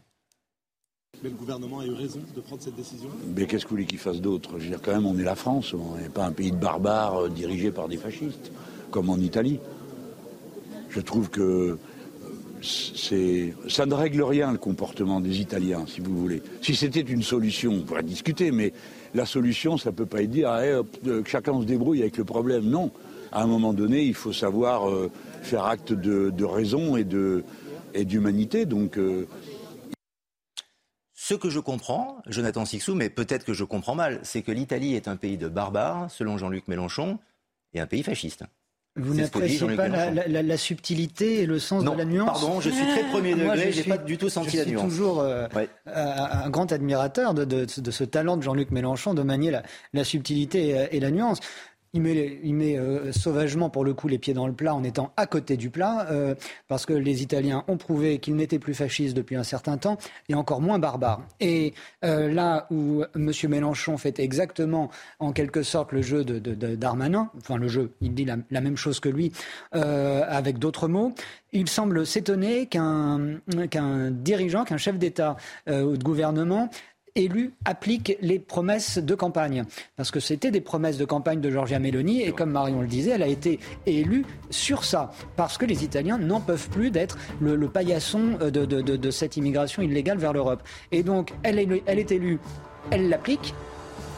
[1.22, 3.10] Mais le gouvernement a eu raison de prendre cette décision?
[3.36, 4.58] Mais qu'est-ce que vous voulez qu'il fasse d'autre?
[4.58, 6.56] Je veux dire, quand même, on est la France, on n'est pas un pays de
[6.56, 8.50] barbares euh, dirigé par des fascistes,
[8.90, 9.60] comme en Italie.
[10.88, 11.78] Je trouve que euh,
[12.62, 16.42] ça ne règle rien le comportement des Italiens, si vous voulez.
[16.62, 18.72] Si c'était une solution, on pourrait discuter, mais
[19.14, 22.24] la solution, ça ne peut pas être dire eh, que chacun se débrouille avec le
[22.24, 22.64] problème.
[22.64, 22.90] Non.
[23.32, 25.10] À un moment donné, il faut savoir euh,
[25.42, 28.66] faire acte de, raison et, d'humanité.
[28.66, 28.98] Donc,
[31.30, 34.96] ce que je comprends, Jonathan Sixou, mais peut-être que je comprends mal, c'est que l'Italie
[34.96, 37.20] est un pays de barbares, selon Jean-Luc Mélenchon,
[37.72, 38.42] et un pays fasciste.
[38.96, 43.04] Vous n'appréciez pas la, subtilité et le sens de la nuance Pardon, je suis très
[43.04, 44.82] premier degré, je n'ai pas du tout senti la nuance.
[44.82, 45.46] Je suis toujours euh,
[45.86, 49.52] un grand admirateur de, ce talent de Jean-Luc Mélenchon de manier
[49.92, 51.38] la, subtilité et la nuance
[51.92, 54.84] il met, il met euh, sauvagement pour le coup les pieds dans le plat en
[54.84, 56.34] étant à côté du plat, euh,
[56.68, 59.98] parce que les Italiens ont prouvé qu'ils n'étaient plus fascistes depuis un certain temps
[60.28, 61.22] et encore moins barbares.
[61.40, 61.74] Et
[62.04, 63.32] euh, là où M.
[63.48, 66.38] Mélenchon fait exactement en quelque sorte le jeu de,
[66.76, 69.32] Darmanin, enfin le jeu, il dit la, même chose que lui
[69.72, 71.12] avec d'autres mots,
[71.52, 73.38] il semble s'étonner qu'un
[73.70, 76.70] qu'un dirigeant, qu'un chef d'État ou de gouvernement
[77.14, 79.64] élu applique les promesses de campagne.
[79.96, 83.12] Parce que c'était des promesses de campagne de Giorgia Meloni et comme Marion le disait,
[83.12, 85.10] elle a été élue sur ça.
[85.36, 90.18] Parce que les Italiens n'en peuvent plus d'être le, paillasson euh, de, cette immigration illégale
[90.18, 90.62] vers l'Europe.
[90.92, 92.38] Et donc, elle est, elle est élue,
[92.90, 93.54] elle l'applique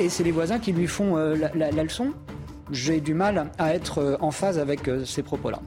[0.01, 2.13] et c'est les voisins qui lui font euh, la leçon?
[2.73, 5.61] J'ai du mal à être euh, en phase avec euh, ces propos-là.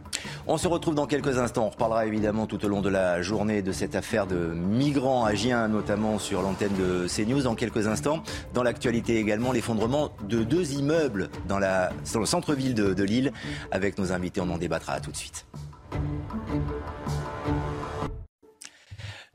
[0.47, 1.67] On se retrouve dans quelques instants.
[1.67, 5.67] On reparlera évidemment tout au long de la journée de cette affaire de migrants agiens,
[5.67, 7.43] notamment sur l'antenne de CNews.
[7.43, 13.03] Dans quelques instants, dans l'actualité également, l'effondrement de deux immeubles dans, le centre-ville de, de
[13.03, 13.31] Lille.
[13.71, 15.45] Avec nos invités, on en débattra tout de suite.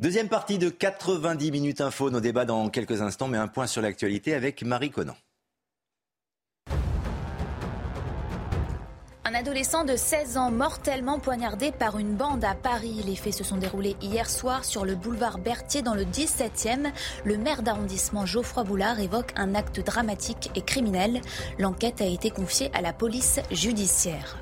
[0.00, 3.82] Deuxième partie de 90 minutes info, nos débats dans quelques instants, mais un point sur
[3.82, 5.14] l'actualité avec Marie Conan.
[9.30, 13.00] Un adolescent de 16 ans mortellement poignardé par une bande à Paris.
[13.06, 16.90] Les faits se sont déroulés hier soir sur le boulevard Berthier dans le 17e.
[17.24, 21.20] Le maire d'arrondissement Geoffroy Boulard évoque un acte dramatique et criminel.
[21.60, 24.36] L'enquête a été confiée à la police judiciaire.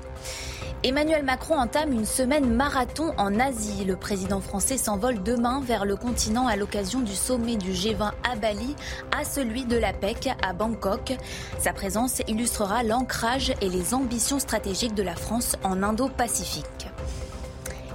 [0.81, 3.83] Emmanuel Macron entame une semaine marathon en Asie.
[3.83, 8.35] Le président français s'envole demain vers le continent à l'occasion du sommet du G20 à
[8.37, 8.77] Bali,
[9.11, 11.17] à celui de l'APEC à Bangkok.
[11.59, 16.87] Sa présence illustrera l'ancrage et les ambitions stratégiques de la France en Indo-Pacifique.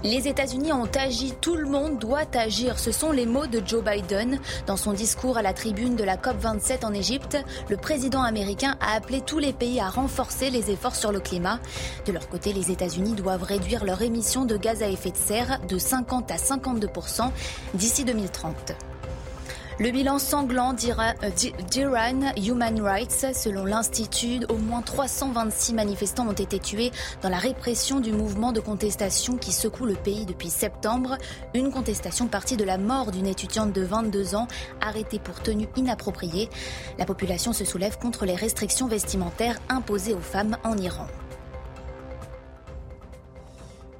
[0.04, 2.78] Les États-Unis ont agi, tout le monde doit agir.
[2.78, 4.38] Ce sont les mots de Joe Biden.
[4.66, 7.38] Dans son discours à la tribune de la COP27 en Égypte,
[7.70, 11.58] le président américain a appelé tous les pays à renforcer les efforts sur le climat.
[12.04, 15.58] De leur côté, les États-Unis doivent réduire leur émissions de gaz à effet de serre
[15.66, 17.30] de 50 à 52%
[17.72, 18.93] d'ici 2030.
[19.80, 21.14] Le bilan sanglant d'Iran
[22.37, 28.12] Human Rights, selon l'Institut, au moins 326 manifestants ont été tués dans la répression du
[28.12, 31.18] mouvement de contestation qui secoue le pays depuis septembre.
[31.54, 34.46] Une contestation partie de la mort d'une étudiante de 22 ans
[34.80, 36.48] arrêtée pour tenue inappropriée.
[36.96, 41.08] La population se soulève contre les restrictions vestimentaires imposées aux femmes en Iran.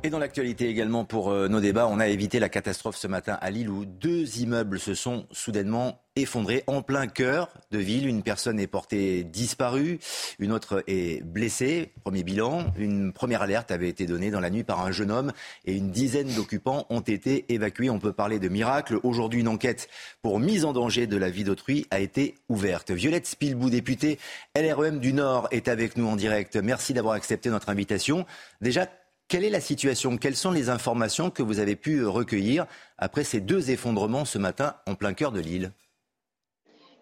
[0.07, 3.39] Et dans l'actualité également pour euh, nos débats, on a évité la catastrophe ce matin
[3.41, 8.07] à Lille où deux immeubles se sont soudainement effondrés en plein cœur de ville.
[8.07, 9.99] Une personne est portée disparue,
[10.39, 11.91] une autre est blessée.
[12.03, 15.33] Premier bilan, une première alerte avait été donnée dans la nuit par un jeune homme
[15.65, 17.89] et une dizaine d'occupants ont été évacués.
[17.89, 18.99] On peut parler de miracle.
[19.05, 19.89] Aujourd'hui, une enquête
[20.21, 22.91] pour mise en danger de la vie d'autrui a été ouverte.
[22.91, 24.19] Violette Spilbou, députée
[24.55, 26.57] LREM du Nord, est avec nous en direct.
[26.57, 28.27] Merci d'avoir accepté notre invitation.
[28.61, 28.87] Déjà,
[29.29, 30.17] quelle est la situation?
[30.17, 32.67] Quelles sont les informations que vous avez pu recueillir
[32.99, 35.73] après ces deux effondrements ce matin en plein cœur de l'île?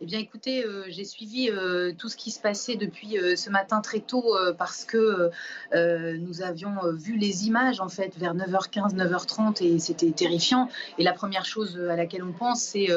[0.03, 3.51] Eh bien, écoutez, euh, j'ai suivi euh, tout ce qui se passait depuis euh, ce
[3.51, 5.31] matin très tôt parce que
[5.73, 10.69] nous avions vu les images en fait vers 9h15, 9h30 et c'était terrifiant.
[10.99, 12.89] Et la première chose à laquelle on pense, c'est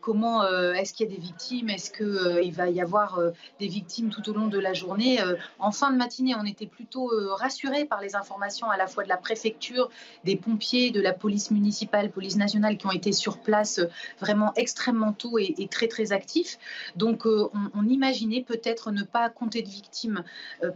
[0.00, 3.20] comment est-ce qu'il y a des victimes, est-ce qu'il va y avoir
[3.60, 5.18] des victimes tout au long de la journée?
[5.58, 9.08] en fin de matinée, on était plutôt rassurés par les informations à la fois de
[9.08, 9.90] la préfecture,
[10.24, 13.80] des pompiers, de la police municipale, police nationale qui ont été sur place
[14.20, 16.51] vraiment extrêmement tôt et, très très actifs.
[16.96, 20.24] Donc on, on, imaginait peut-être ne pas compter de victimes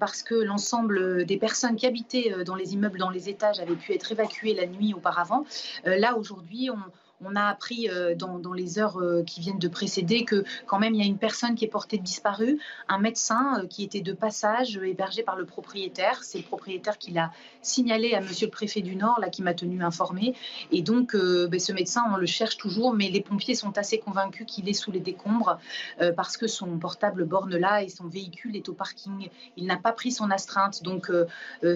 [0.01, 3.93] parce que l'ensemble des personnes qui habitaient dans les immeubles, dans les étages, avaient pu
[3.95, 5.45] être évacuées la nuit auparavant.
[5.85, 6.79] là aujourd'hui, on
[7.25, 10.95] on a appris euh, dans, les heures euh, qui viennent de précéder que quand même
[10.95, 14.13] il y a une personne qui est portée disparue, un médecin euh, qui était de
[14.13, 16.23] passage hébergé par le propriétaire.
[16.23, 19.55] C'est le propriétaire qui l'a signalé à monsieur le préfet du Nord, là qui m'a
[19.55, 20.35] tenu informé.
[20.71, 24.47] Et donc ben, ce médecin, on le cherche toujours, mais les pompiers sont assez convaincus
[24.47, 25.59] qu'il est sous les décombres
[26.17, 29.29] parce que son portable borne là et son véhicule est au parking.
[29.57, 31.11] Il n'a pas pris son astreinte, donc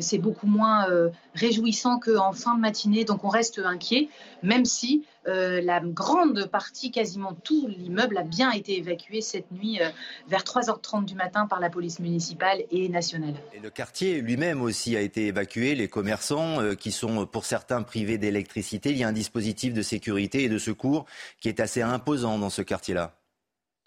[0.00, 0.86] c'est beaucoup moins
[1.34, 3.04] réjouissant qu'en fin de matinée.
[3.04, 4.08] Donc on reste inquiet,
[4.42, 9.80] même si euh, la grande partie, quasiment tout l'immeuble a bien été évacué cette nuit
[9.80, 9.88] euh,
[10.28, 13.34] vers 3h30 du matin par la police municipale et nationale.
[13.62, 18.16] Le quartier lui-même aussi a été évacué, les commerçants euh, qui sont pour certains privés
[18.16, 18.90] d'électricité.
[18.90, 21.04] Il y a un dispositif de sécurité et de secours
[21.40, 23.19] qui est assez imposant dans ce quartier-là.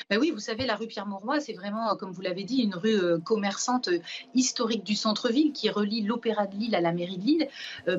[0.09, 2.75] Ben oui, vous savez, la rue Pierre-Mauroy, c'est vraiment, euh, comme vous l'avez dit, une
[2.75, 3.99] rue euh, commerçante euh,
[4.35, 7.47] historique du centre-ville qui relie l'Opéra de Lille à la mairie de Lille.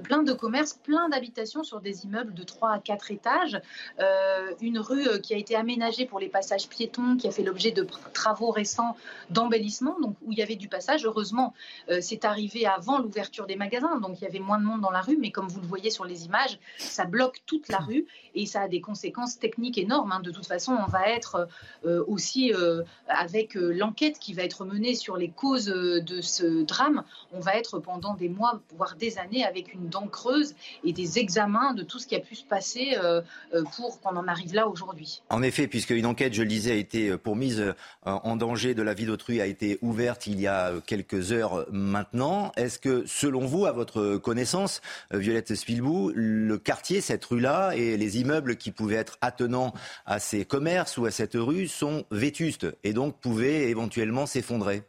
[0.02, 3.61] plein de commerces, plein d'habitations sur des immeubles de 3 à 4 étages.
[4.61, 7.87] une rue qui a été aménagée pour les passages piétons, qui a fait l'objet de
[8.12, 8.96] travaux récents
[9.30, 11.04] d'embellissement, donc où il y avait du passage.
[11.04, 11.54] Heureusement,
[12.00, 15.00] c'est arrivé avant l'ouverture des magasins, donc il y avait moins de monde dans la
[15.00, 18.46] rue, mais comme vous le voyez sur les images, ça bloque toute la rue et
[18.46, 20.12] ça a des conséquences techniques énormes.
[20.12, 20.20] Hein.
[20.20, 21.48] De toute façon, on va être
[22.07, 27.04] aussi euh, avec euh, l'enquête qui va être menée sur les causes de ce drame,
[27.33, 30.54] on va être pendant des mois, voire des années, avec une dent creuse
[30.85, 32.96] et des examens de tout ce qui a pu se passer
[33.76, 35.22] pour qu'on en arrive là aujourd'hui.
[35.30, 38.83] En effet, puisque une enquête, je le disais, a été pour mise en danger de
[38.83, 42.52] la vie d'autrui a été ouverte il y a quelques heures maintenant.
[42.57, 44.80] Est-ce que, selon vous, à votre connaissance,
[45.12, 49.72] Violette Spilbou, le quartier, cette rue-là et les immeubles qui pouvaient être attenants
[50.07, 54.84] à ces commerces ou à cette rue sont vétustes et donc pouvaient éventuellement s'effondrer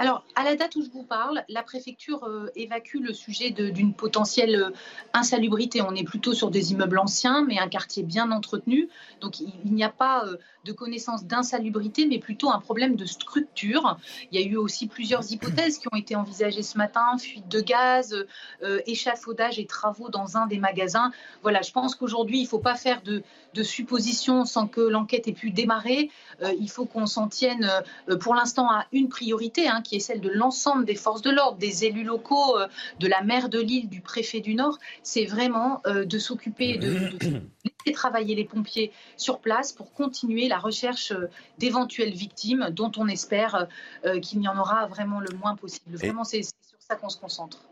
[0.00, 3.92] alors, à la date où je vous parle, la préfecture euh, évacue le sujet d'une
[3.92, 4.70] potentielle euh,
[5.12, 5.82] insalubrité.
[5.82, 8.88] On est plutôt sur des immeubles anciens, mais un quartier bien entretenu.
[9.20, 13.98] Donc, il, n'y a pas euh, de connaissance d'insalubrité, mais plutôt un problème de structure.
[14.30, 17.60] Il y a eu aussi plusieurs hypothèses qui ont été envisagées ce matin fuite de
[17.60, 18.14] gaz,
[18.86, 21.10] échafaudage et travaux dans un des magasins.
[21.42, 23.22] Voilà, je pense qu'aujourd'hui, il ne faut pas faire de,
[23.62, 26.10] suppositions sans que l'enquête ait pu démarrer.
[26.60, 27.68] il faut qu'on s'en tienne
[28.20, 29.68] pour l'instant à une priorité.
[29.68, 32.68] Hein, qui est celle de l'ensemble des forces de l'ordre, des élus locaux, euh,
[33.00, 36.88] de la maire de Lille, du préfet du Nord, c'est vraiment euh, de s'occuper de,
[37.64, 43.08] laisser travailler les pompiers sur place pour continuer la recherche euh, d'éventuelles victimes dont on
[43.08, 43.66] espère
[44.22, 45.96] qu'il n'y en aura vraiment le moins possible.
[45.96, 46.42] Vraiment, c'est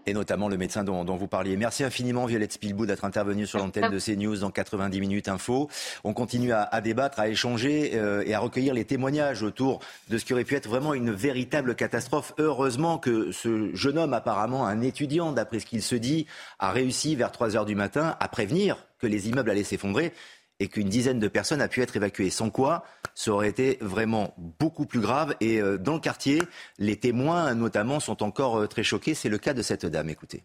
[0.05, 1.57] Et notamment le médecin dont, vous parliez.
[1.57, 5.71] Merci infiniment, Violette Spilbou, d'être intervenue sur l'antenne de CNews dans 90 minutes info.
[6.05, 10.25] On continue à, débattre, à échanger euh, et à recueillir les témoignages autour de ce
[10.27, 12.35] qui aurait pu être vraiment une véritable catastrophe.
[12.37, 16.27] Heureusement que ce jeune homme, apparemment un étudiant, d'après ce qu'il se dit,
[16.59, 20.13] a réussi vers 3 heures du matin à prévenir que les immeubles allaient s'effondrer
[20.61, 22.31] et qu'une dizaine de personnes a pu être évacuées.
[22.31, 25.35] Sans quoi, ça aurait été vraiment beaucoup plus grave.
[25.41, 26.43] Et euh, dans le quartier,
[26.79, 29.15] les témoins, notamment, sont encore euh, très choqués.
[29.15, 30.09] C'est le cas de cette dame.
[30.09, 30.43] Écoutez.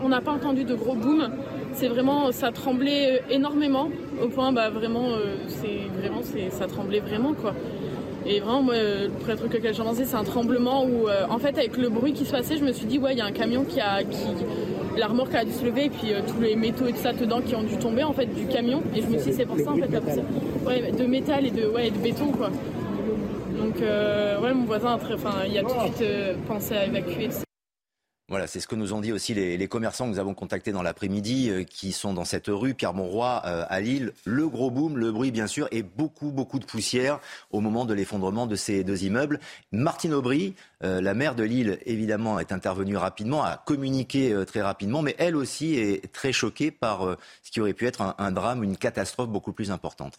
[0.00, 1.30] On n'a pas entendu de gros boom.
[1.72, 3.90] C'est vraiment, ça tremblait euh, énormément,
[4.22, 5.08] au point, bah vraiment,
[5.48, 6.20] c'est vraiment,
[6.50, 7.54] ça tremblait vraiment quoi.
[8.26, 11.78] Et vraiment, moi, le premier truc auquel j'ai c'est un tremblement où, en fait, avec
[11.78, 13.64] le bruit qui se passait, je me suis dit, ouais, il y a un camion
[13.64, 14.18] qui a, qui,
[14.98, 17.12] la remorque a dû se lever et puis euh, tous les métaux et tout ça
[17.12, 18.82] dedans qui ont dû tomber en fait du camion.
[18.94, 19.88] Et je me suis dit c'est pour ça en fait
[20.66, 22.50] ouais, de métal et de, ouais, de béton quoi.
[23.58, 24.98] Donc euh, ouais mon voisin
[25.48, 27.28] il a tout de suite euh, pensé à évacuer.
[28.30, 30.82] Voilà, c'est ce que nous ont dit aussi les, commerçants que nous avons contactés dans
[30.82, 34.12] l'après-midi, euh, qui sont dans cette rue Pierre-Monroy euh, à Lille.
[34.26, 37.94] Le gros boom, le bruit bien sûr, et beaucoup, beaucoup de poussière au moment de
[37.94, 39.40] l'effondrement de ces deux immeubles.
[39.72, 45.00] Martine Aubry, euh, la maire de Lille, évidemment, est intervenue rapidement, a communiqué très rapidement,
[45.00, 48.62] mais elle aussi est très choquée par ce qui aurait pu être un, un drame,
[48.62, 50.18] une catastrophe beaucoup plus importante.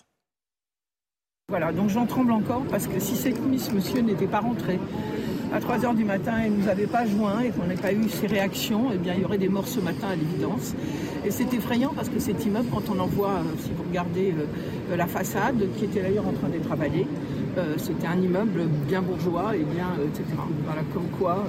[1.49, 4.79] Voilà, donc j'en tremble encore parce que si cette nuit ce monsieur n'était pas rentré,
[5.53, 7.91] à 3 h du matin et ne nous avait pas joint et qu'on n'ait pas
[7.91, 10.75] eu ses réactions, eh bien, il y aurait des morts ce matin à l'évidence.
[11.25, 14.33] Et c'est effrayant parce que cet immeuble, quand on en voit, euh, si vous regardez
[14.33, 17.07] euh, la façade, qui était d'ailleurs en train d'être avalée,
[17.57, 20.23] euh, c'était un immeuble bien bourgeois et bien, etc.
[20.65, 21.43] Voilà, comme quoi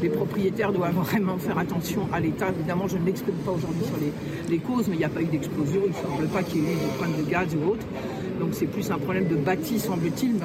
[0.00, 2.50] les propriétaires doivent vraiment faire attention à l'État.
[2.50, 4.12] Évidemment, je ne m'exprime pas aujourd'hui sur les,
[4.48, 6.66] les, causes, mais il n'y a pas eu d'explosion, il ne semble pas qu'il y
[6.66, 7.86] ait eu de problème de gaz ou autre.
[8.38, 10.36] Donc c'est plus un problème de bâti, semble-t-il.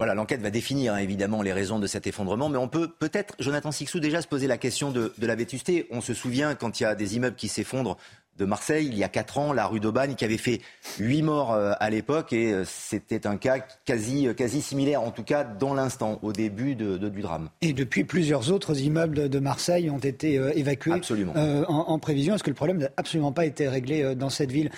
[0.00, 3.34] Voilà, l'enquête va définir hein, évidemment les raisons de cet effondrement, mais on peut peut-être,
[3.40, 5.88] Jonathan Sixou, déjà se poser la question de, la vétusté.
[5.90, 7.96] On se souvient quand il y a des immeubles qui s'effondrent
[8.36, 10.60] de Marseille, il y a 4 ans, la rue d'Aubagne, qui avait fait
[11.00, 15.10] 8 morts euh, à l'époque, et euh, c'était un cas quasi, euh, quasi similaire, en
[15.10, 17.50] tout cas dans l'instant, au début de, du drame.
[17.60, 20.92] Et depuis, plusieurs autres immeubles de Marseille ont été évacués
[21.34, 22.36] en, en, prévision.
[22.36, 24.70] Est-ce que le problème n'a absolument pas été réglé dans cette ville?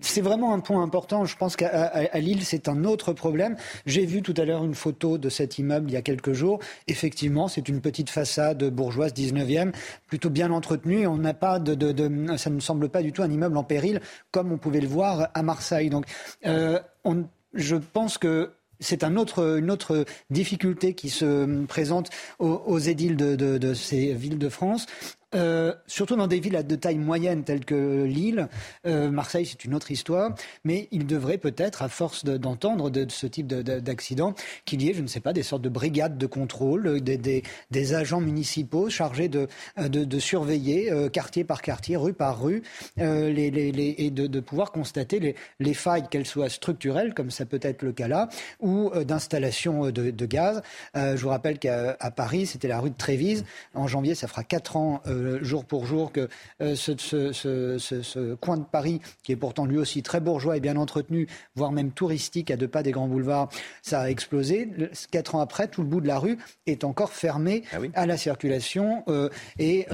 [0.00, 1.24] C'est vraiment un point important.
[1.24, 3.56] Je pense qu'à Lille, c'est un autre problème.
[3.86, 6.60] J'ai vu tout à l'heure une photo de cet immeuble il y a quelques jours.
[6.88, 9.72] Effectivement, c'est une petite façade bourgeoise 19e,
[10.06, 11.06] plutôt bien entretenue.
[11.06, 14.00] On n'a pas de, de, ça ne semble pas du tout un immeuble en péril
[14.30, 15.90] comme on pouvait le voir à Marseille.
[15.90, 16.06] Donc,
[16.46, 22.62] euh, on, je pense que c'est un autre, une autre difficulté qui se présente aux,
[22.66, 24.86] aux édiles de, de, de, ces villes de France.
[25.34, 28.48] Euh, surtout dans des villes de taille moyenne telles que Lille,
[28.86, 33.26] euh, Marseille, c'est une autre histoire, mais il devrait peut-être, à force d'entendre de, ce
[33.28, 37.00] type d'accident, qu'il y ait, je ne sais pas, des sortes de brigades de contrôle,
[37.00, 42.62] des, des, agents municipaux chargés de, de, surveiller euh, quartier par quartier, rue par rue,
[42.96, 47.60] les, les, et de, pouvoir constater les, les failles, qu'elles soient structurelles, comme ça peut
[47.62, 48.28] être le cas là,
[48.60, 50.62] ou d'installation de, gaz.
[50.94, 53.44] je vous rappelle qu'à Paris, c'était la rue de Trévise.
[53.74, 56.28] En janvier, ça fera quatre ans euh, jour pour jour que
[56.62, 61.26] euh, ce, coin de Paris, qui est pourtant lui aussi très bourgeois et bien entretenu,
[61.54, 63.48] voire même touristique à deux pas des grands boulevards,
[63.82, 64.68] ça a explosé.
[65.10, 68.16] Quatre ans après, tout le bout de la rue est encore fermé ah à la
[68.16, 69.28] circulation euh,
[69.58, 69.86] et,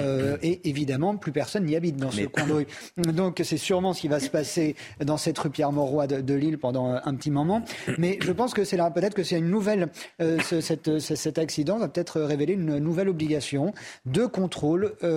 [0.68, 2.66] évidemment, plus personne n'y habite dans ce coin de rue.
[2.96, 6.92] Donc c'est sûrement ce qui va se passer dans cette rue Pierre-Mauroy de, Lille pendant
[6.92, 7.62] un petit moment.
[7.98, 12.20] Mais je pense que c'est là, peut-être que c'est une nouvelle, cet accident va peut-être
[12.20, 13.72] révéler une nouvelle obligation
[14.04, 14.94] de contrôle.
[15.02, 15.15] Euh,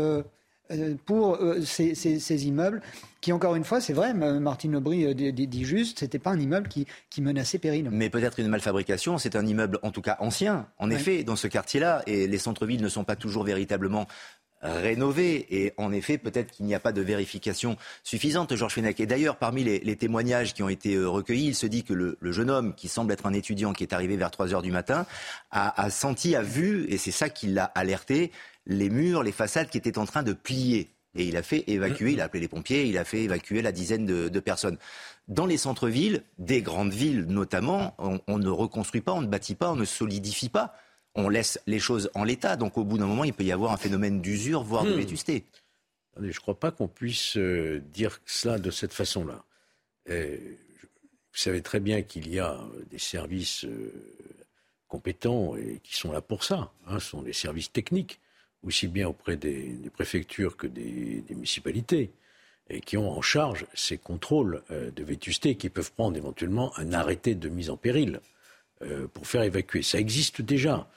[1.05, 2.81] pour euh, ces, immeubles
[3.21, 6.85] qui, encore une fois, c'est vrai, Martine Aubry dit, juste, c'était pas un immeuble qui,
[7.21, 7.89] menaçait péril.
[7.91, 11.47] Mais peut-être une malfabrication, c'est un immeuble en tout cas ancien, en effet, dans ce
[11.47, 14.07] quartier-là, et les centres-villes ne sont pas toujours véritablement
[14.61, 15.47] rénové.
[15.49, 18.99] Et en effet, peut-être qu'il n'y a pas de vérification suffisante, Georges Fenech.
[18.99, 22.17] Et d'ailleurs, parmi les, témoignages qui ont été euh, recueillis, il se dit que le,
[22.31, 25.05] jeune homme, qui semble être un étudiant qui est arrivé vers 3 heures du matin,
[25.51, 28.31] a, a senti, a vu, et c'est ça qui l'a alerté,
[28.65, 30.89] les murs, les façades qui étaient en train de plier.
[31.15, 33.71] Et il a fait évacuer, il a appelé les pompiers, il a fait évacuer la
[33.71, 34.77] dizaine de, personnes.
[35.27, 39.71] Dans les centres-villes, des grandes villes notamment, on, ne reconstruit pas, on ne bâtit pas,
[39.71, 40.75] on ne solidifie pas.
[41.15, 42.55] On laisse les choses en l'état.
[42.55, 44.97] Donc au bout d'un moment, il peut y avoir un phénomène d'usure, voire de hmm.
[44.97, 45.45] vétusté.
[46.19, 49.43] Je ne crois pas qu'on puisse euh, dire cela de cette façon-là.
[50.07, 53.91] Vous savez très bien qu'il y a des services euh,
[54.87, 56.71] compétents et qui sont là pour ça.
[56.87, 58.19] Hein, ce sont des services techniques
[58.63, 62.11] aussi bien auprès des, préfectures que des, municipalités,
[62.69, 66.93] et qui ont en charge ces contrôles euh, de vétusté qui peuvent prendre éventuellement un
[66.93, 68.19] arrêté de mise en péril
[68.83, 69.81] euh, pour faire évacuer.
[69.81, 70.87] Ça existe déjà.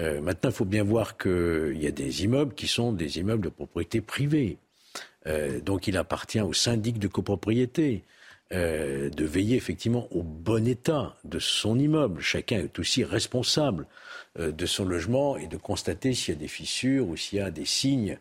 [0.00, 3.44] Euh, maintenant, il faut bien voir qu'il y a des immeubles qui sont des immeubles
[3.44, 4.58] de propriété privée.
[5.62, 8.02] donc il appartient au syndic de copropriété
[8.52, 12.20] de veiller effectivement au bon état de son immeuble.
[12.20, 13.86] Chacun est aussi responsable
[14.38, 17.42] euh, de son logement et de constater s'il y a des fissures ou s'il y
[17.42, 18.16] a des signes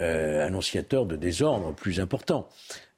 [0.00, 2.48] euh, annonciateurs de désordre plus importants.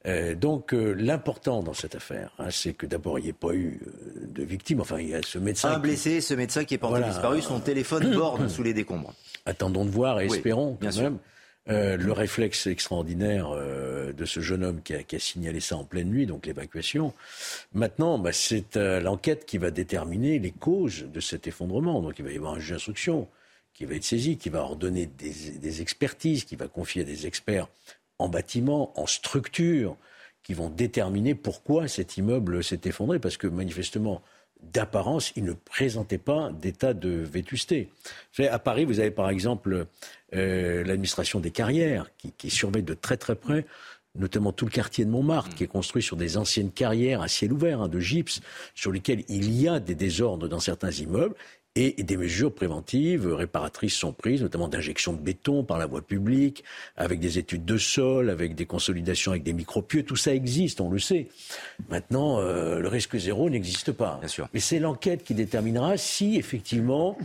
[0.07, 3.79] Euh, donc l'important dans cette affaire, hein, c'est que d'abord il n'y ait pas eu
[4.23, 4.81] de victimes.
[4.81, 5.69] Enfin, il y a ce médecin.
[5.69, 9.13] Un blessé, ce médecin qui est porté disparu, son téléphone borde sous les décombres.
[9.45, 11.19] Attendons de voir et espérons quand même
[11.69, 16.09] euh, le réflexe extraordinaire euh, de ce jeune homme qui a, signalé ça en pleine
[16.09, 17.13] nuit, donc l'évacuation.
[17.73, 22.01] Maintenant, bah, c'est euh, l'enquête qui va déterminer les causes de cet effondrement.
[22.01, 23.27] Donc il va y avoir un juge d'instruction
[23.73, 27.67] qui va être saisi, qui va ordonner des, expertises, qui va confier à des experts
[28.17, 29.97] en bâtiment, en structure,
[30.43, 33.19] qui vont déterminer pourquoi cet immeuble s'est effondré.
[33.19, 34.23] Parce que manifestement,
[34.61, 37.89] d'apparence, il ne présentait pas d'état de vétusté.
[38.39, 39.87] À Paris, vous avez par exemple
[40.35, 43.65] euh, l'administration des carrières qui, surveille de très très près
[44.15, 47.53] notamment tout le quartier de Montmartre, qui est construit sur des anciennes carrières à ciel
[47.53, 48.41] ouvert, hein, de gypse,
[48.73, 51.35] sur lesquelles il y a des désordres dans certains immeubles,
[51.77, 56.63] et des mesures préventives réparatrices sont prises, notamment d'injection de béton par la voie publique,
[56.95, 60.01] avec des études de sol, avec des consolidations avec des micropieux.
[60.03, 61.27] Tout ça existe, on le sait.
[61.89, 64.17] Maintenant, euh, le risque zéro n'existe pas.
[64.19, 64.49] Bien sûr.
[64.55, 67.15] Mais c'est l'enquête qui déterminera si, effectivement,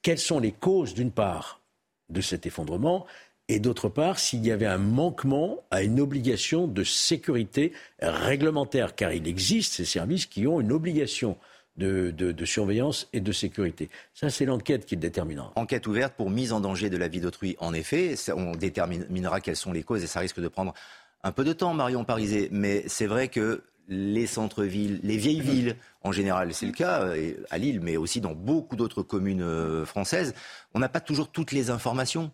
[0.00, 1.60] quelles sont les causes, d'une part,
[2.08, 3.06] de cet effondrement,
[3.48, 9.12] et d'autre part, s'il y avait un manquement à une obligation de sécurité réglementaire, car
[9.12, 11.36] il existe ces services qui ont une obligation
[11.76, 13.88] de, surveillance et de sécurité.
[14.14, 15.52] Ça, c'est l'enquête qui le déterminera.
[15.56, 18.14] Enquête ouverte pour mise en danger de la vie d'autrui, en effet.
[18.34, 20.74] on déterminera quelles sont les causes et ça risque de prendre
[21.22, 22.48] un peu de temps, Marion Parisé.
[22.50, 27.34] Mais c'est vrai que les centres-villes, les vieilles villes, en général, c'est le cas euh,
[27.50, 30.32] à Lille, mais aussi dans beaucoup d'autres communes euh, françaises,
[30.74, 32.30] on n'a pas toujours toutes les informations.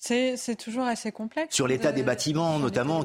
[0.00, 1.54] C'est toujours assez complexe.
[1.54, 3.04] Sur l'état des bâtiments, notamment,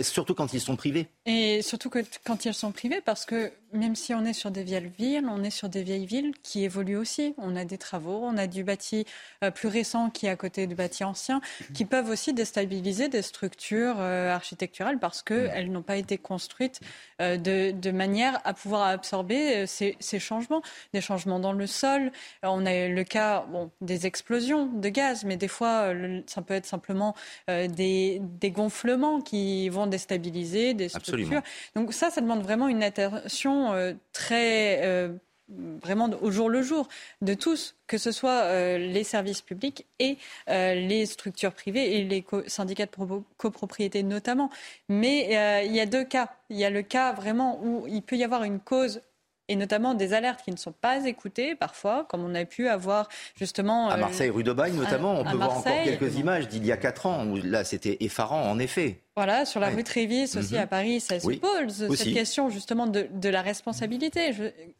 [0.00, 1.08] surtout quand ils sont privés.
[1.24, 4.62] Et surtout que, quand ils sont privés, parce que même si on est sur des
[4.62, 7.34] vieilles villes, on est sur des vieilles villes qui évoluent aussi.
[7.38, 9.04] On a des travaux, on a du bâti
[9.44, 11.40] euh, plus récent qui est à côté du bâti ancien,
[11.74, 16.80] qui peuvent aussi déstabiliser des structures euh, architecturales parce qu'elles n'ont pas été construites
[17.20, 20.62] euh, de, manière à pouvoir absorber ces, changements.
[20.92, 22.12] Des changements dans le sol.
[22.42, 25.92] On a le cas bon, des explosions de gaz, mais des fois,
[26.26, 27.14] ça peut être simplement
[27.48, 28.20] euh, des,
[28.50, 31.42] gonflements qui vont déstabiliser des structures.
[31.74, 35.08] Donc ça, ça demande vraiment une attention euh, très euh,
[35.48, 36.88] vraiment au jour le jour
[37.22, 42.86] de tous, que ce soit les services publics et les structures privées et les syndicats
[42.86, 44.50] de copropriété notamment.
[44.88, 46.32] Mais il y a deux cas.
[46.50, 49.00] Il y a le cas vraiment où il peut y avoir une cause
[49.48, 53.08] et notamment des alertes qui ne sont pas écoutées parfois, comme on a pu avoir
[53.36, 53.88] justement...
[53.88, 56.72] À euh, Marseille, rue de Bagne notamment, on peut voir encore quelques images d'il y
[56.72, 59.02] a quatre ans, où là c'était effarant en effet.
[59.16, 60.60] Voilà, sur la rue Trévis aussi mhm.
[60.60, 64.30] à Paris, ça se pose cette question justement de, de la responsabilité.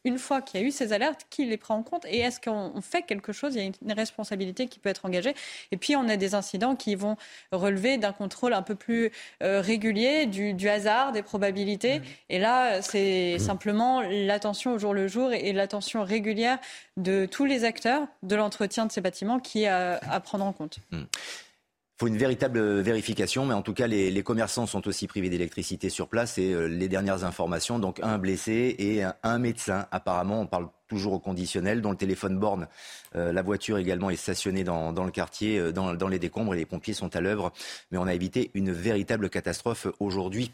[0.04, 2.38] une fois qu'il y a eu ces alertes, qui les prend en compte et est-ce
[2.38, 5.34] qu'on fait quelque chose Il y a une responsabilité qui peut être engagée.
[5.72, 7.16] Et puis on a des incidents qui vont
[7.50, 9.10] relever d'un contrôle un peu plus
[9.42, 12.00] euh, régulier, du, du, hasard, des probabilités.
[12.00, 12.04] Mhm.
[12.28, 13.38] Et là, c'est mhm.
[13.38, 16.58] simplement l'attention au jour le jour et, l'attention régulière
[16.98, 20.78] de tous les acteurs de l'entretien de ces bâtiments qui est à, prendre en compte
[21.98, 26.08] faut une véritable vérification, mais en tout cas, les, commerçants sont aussi privés d'électricité sur
[26.08, 29.86] place et euh, les dernières informations, donc un blessé et un, médecin.
[29.90, 32.68] Apparemment, on parle toujours au conditionnel, dont le téléphone borne.
[33.14, 36.58] Euh, la voiture également est stationnée dans, le quartier, euh, dans, dans, les décombres, et
[36.58, 37.50] les pompiers sont à l'œuvre.
[37.90, 40.52] Mais on a évité une véritable catastrophe aujourd'hui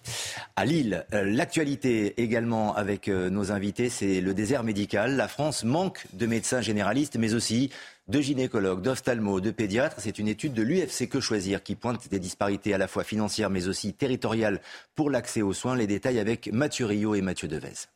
[0.54, 1.04] à Lille.
[1.10, 5.16] L'actualité également avec nos invités, c'est le désert médical.
[5.16, 7.70] La France manque de médecins généralistes, mais aussi
[8.12, 9.96] de gynécologues, d'ophtalmos, de pédiatres.
[9.98, 13.48] C'est une étude de l'UFC Que Choisir qui pointe des disparités à la fois financières
[13.48, 14.60] mais aussi territoriales
[14.94, 15.74] pour l'accès aux soins.
[15.74, 17.88] Les détails avec Mathieu Rio et Mathieu Devez.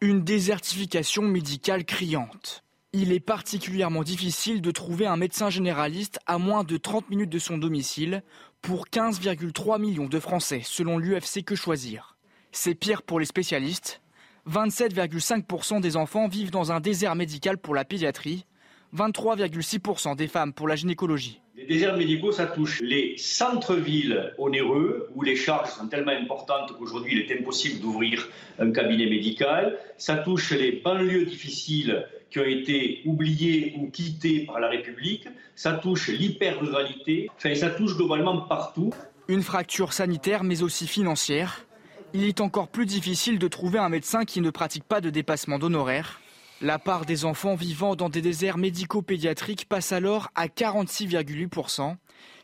[0.00, 2.64] Une désertification médicale criante.
[2.92, 7.38] Il est particulièrement difficile de trouver un médecin généraliste à moins de 30 minutes de
[7.38, 8.24] son domicile
[8.62, 12.16] pour 15,3 millions de Français, selon l'UFC Que Choisir.
[12.50, 14.00] C'est pire pour les spécialistes.
[14.48, 18.46] 27,5% des enfants vivent dans un désert médical pour la pédiatrie,
[18.96, 21.40] 23,6% des femmes pour la gynécologie.
[21.56, 27.12] Les déserts médicaux, ça touche les centres-villes onéreux, où les charges sont tellement importantes qu'aujourd'hui
[27.12, 28.28] il est impossible d'ouvrir
[28.58, 29.78] un cabinet médical.
[29.98, 35.28] Ça touche les banlieues difficiles qui ont été oubliées ou quittées par la République.
[35.54, 37.28] Ça touche l'hyper-ruralité.
[37.36, 38.90] Enfin, ça touche globalement partout.
[39.28, 41.66] Une fracture sanitaire, mais aussi financière.
[42.12, 45.60] Il est encore plus difficile de trouver un médecin qui ne pratique pas de dépassement
[45.60, 46.20] d'honoraires.
[46.60, 51.94] La part des enfants vivant dans des déserts médico-pédiatriques passe alors à 46,8%,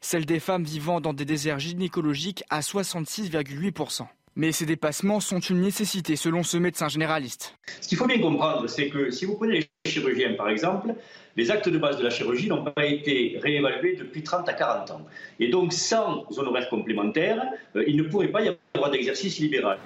[0.00, 4.06] celle des femmes vivant dans des déserts gynécologiques à 66,8%.
[4.36, 7.58] Mais ces dépassements sont une nécessité selon ce médecin généraliste.
[7.80, 10.94] Ce qu'il faut bien comprendre, c'est que si vous prenez les chirurgiens par exemple,
[11.36, 14.90] les actes de base de la chirurgie n'ont pas été réévalués depuis 30 à 40
[14.90, 15.06] ans.
[15.40, 17.42] Et donc sans honoraires complémentaires,
[17.76, 19.78] euh, il ne pourrait pas y avoir d'exercice libéral.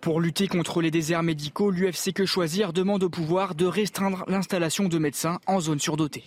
[0.00, 4.88] Pour lutter contre les déserts médicaux, l'UFC Que Choisir demande au pouvoir de restreindre l'installation
[4.88, 6.24] de médecins en zone surdotée.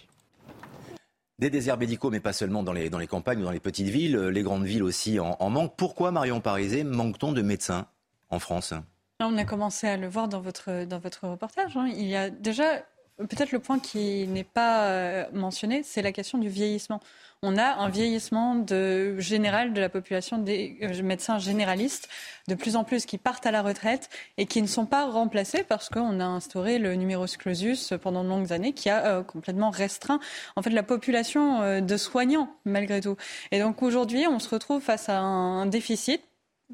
[1.38, 3.90] Des déserts médicaux, mais pas seulement dans les, dans les campagnes ou dans les petites
[3.90, 5.76] villes, les grandes villes aussi en, en manquent.
[5.78, 7.86] Pourquoi, Marion Parisé, manque-t-on de médecins
[8.32, 8.74] en France?
[9.20, 11.76] On a commencé à le voir dans votre, dans votre reportage.
[11.76, 11.88] Hein.
[11.96, 12.84] Il y a déjà
[13.18, 17.02] peut-être le point qui n'est pas euh, mentionné, c'est la question du vieillissement
[17.44, 22.10] on a un vieillissement de, général de la population des euh, médecins généralistes,
[22.48, 25.64] de plus en plus qui partent à la retraite et qui ne sont pas remplacés
[25.64, 29.70] parce qu'on a instauré le numerus clausus pendant de longues années qui a euh, complètement
[29.70, 30.20] restreint
[30.56, 33.18] en fait la population de soignants malgré tout.
[33.52, 36.22] Et donc aujourd'hui, on se retrouve face à un déficit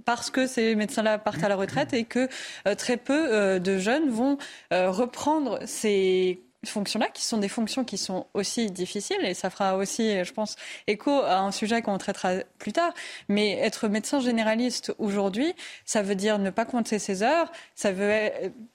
[0.06, 2.28] parce que ces médecins-là partent à la retraite et que
[2.76, 4.38] très peu de jeunes vont
[4.72, 10.24] reprendre ces fonctions-là, qui sont des fonctions qui sont aussi difficiles, et ça fera aussi,
[10.24, 10.56] je pense,
[10.88, 12.94] écho à un sujet qu'on traitera plus tard.
[13.30, 15.54] Mais être médecin généraliste aujourd'hui,
[15.86, 18.12] ça veut dire ne pas compter ses heures, ça veut,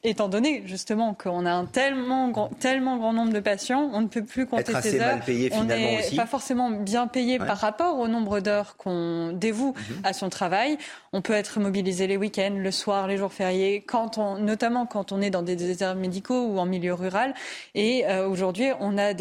[0.04, 4.08] étant donné justement qu'on a un tellement grand, tellement grand nombre de patients, on ne
[4.08, 5.20] peut plus compter ses heures.
[5.52, 10.00] on n'est pas forcément bien payé par rapport au nombre d'heures qu'on dévoue mhm.
[10.04, 10.78] à son travail.
[11.12, 15.12] On peut être mobilisé les week-ends, le soir, les jours fériés, quand on, notamment quand
[15.12, 17.34] on est dans des déserts médicaux ou en milieu rural.
[17.74, 19.12] Et euh, aujourd'hui, on a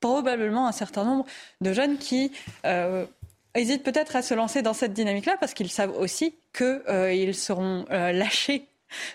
[0.00, 1.24] probablement un certain nombre
[1.60, 2.32] de jeunes qui
[2.64, 3.06] euh,
[3.54, 7.84] hésitent peut-être à se lancer dans cette dynamique-là parce qu'ils savent aussi qu'ils euh, seront
[7.90, 8.66] lâchés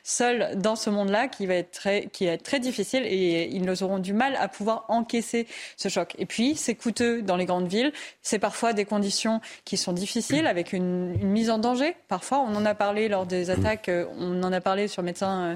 [0.03, 3.99] seuls dans ce monde-là qui va être très, qui est très difficile et ils auront
[3.99, 5.47] du mal à pouvoir encaisser
[5.77, 6.13] ce choc.
[6.17, 7.91] Et puis, c'est coûteux dans les grandes villes.
[8.21, 11.95] C'est parfois des conditions qui sont difficiles avec une, mise en danger.
[12.07, 15.43] Parfois, on en a parlé lors des attaques, euh, on en a parlé sur Médecins,
[15.43, 15.55] euh,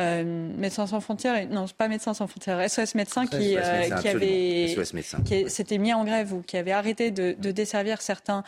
[0.00, 3.56] euh, médecins sans frontières, non, pas Médecins sans frontières, SOS Médecins qui,
[4.00, 4.74] qui avait,
[5.24, 8.44] qui s'était mis en grève ou qui avait arrêté de, de desservir certains,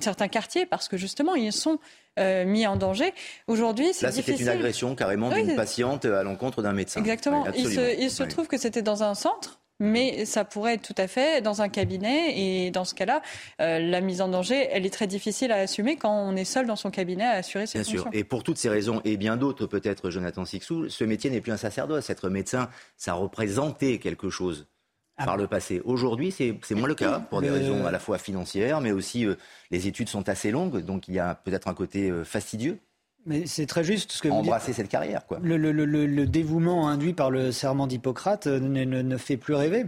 [0.00, 1.78] certains quartiers parce que justement, ils sont
[2.18, 3.12] euh, mis en danger.
[3.46, 7.00] Aujourd'hui, c'est Là, c'était une agression carrément d'une patiente à l'encontre d'un médecin.
[7.00, 7.44] Exactement.
[7.54, 10.94] il se, il se trouve que c'était dans un centre mais ça pourrait être tout
[10.96, 12.38] à fait dans un cabinet.
[12.38, 13.20] Et dans ce cas-là,
[13.60, 16.66] euh, la mise en danger, elle est très difficile à assumer quand on est seul
[16.66, 18.02] dans son cabinet à assurer ses bien fonctions.
[18.02, 18.10] Sûr.
[18.12, 21.52] Et pour toutes ces raisons, et bien d'autres peut-être, Jonathan Sixou, ce métier n'est plus
[21.52, 22.08] un sacerdoce.
[22.10, 24.68] Être médecin, ça représentait quelque chose
[25.16, 25.80] ah par le passé.
[25.84, 29.34] Aujourd'hui, c'est moins le cas, pour des raisons à la fois financières, mais aussi euh,
[29.70, 32.78] les études sont assez longues, donc il y a peut-être un côté euh, fastidieux.
[33.24, 35.38] Mais c'est très juste ce que vous Embrasser cette carrière, quoi.
[35.42, 39.36] Le, le, le, le, dévouement induit par le serment d'Hippocrate euh, ne, ne, ne, fait
[39.36, 39.86] plus rêver.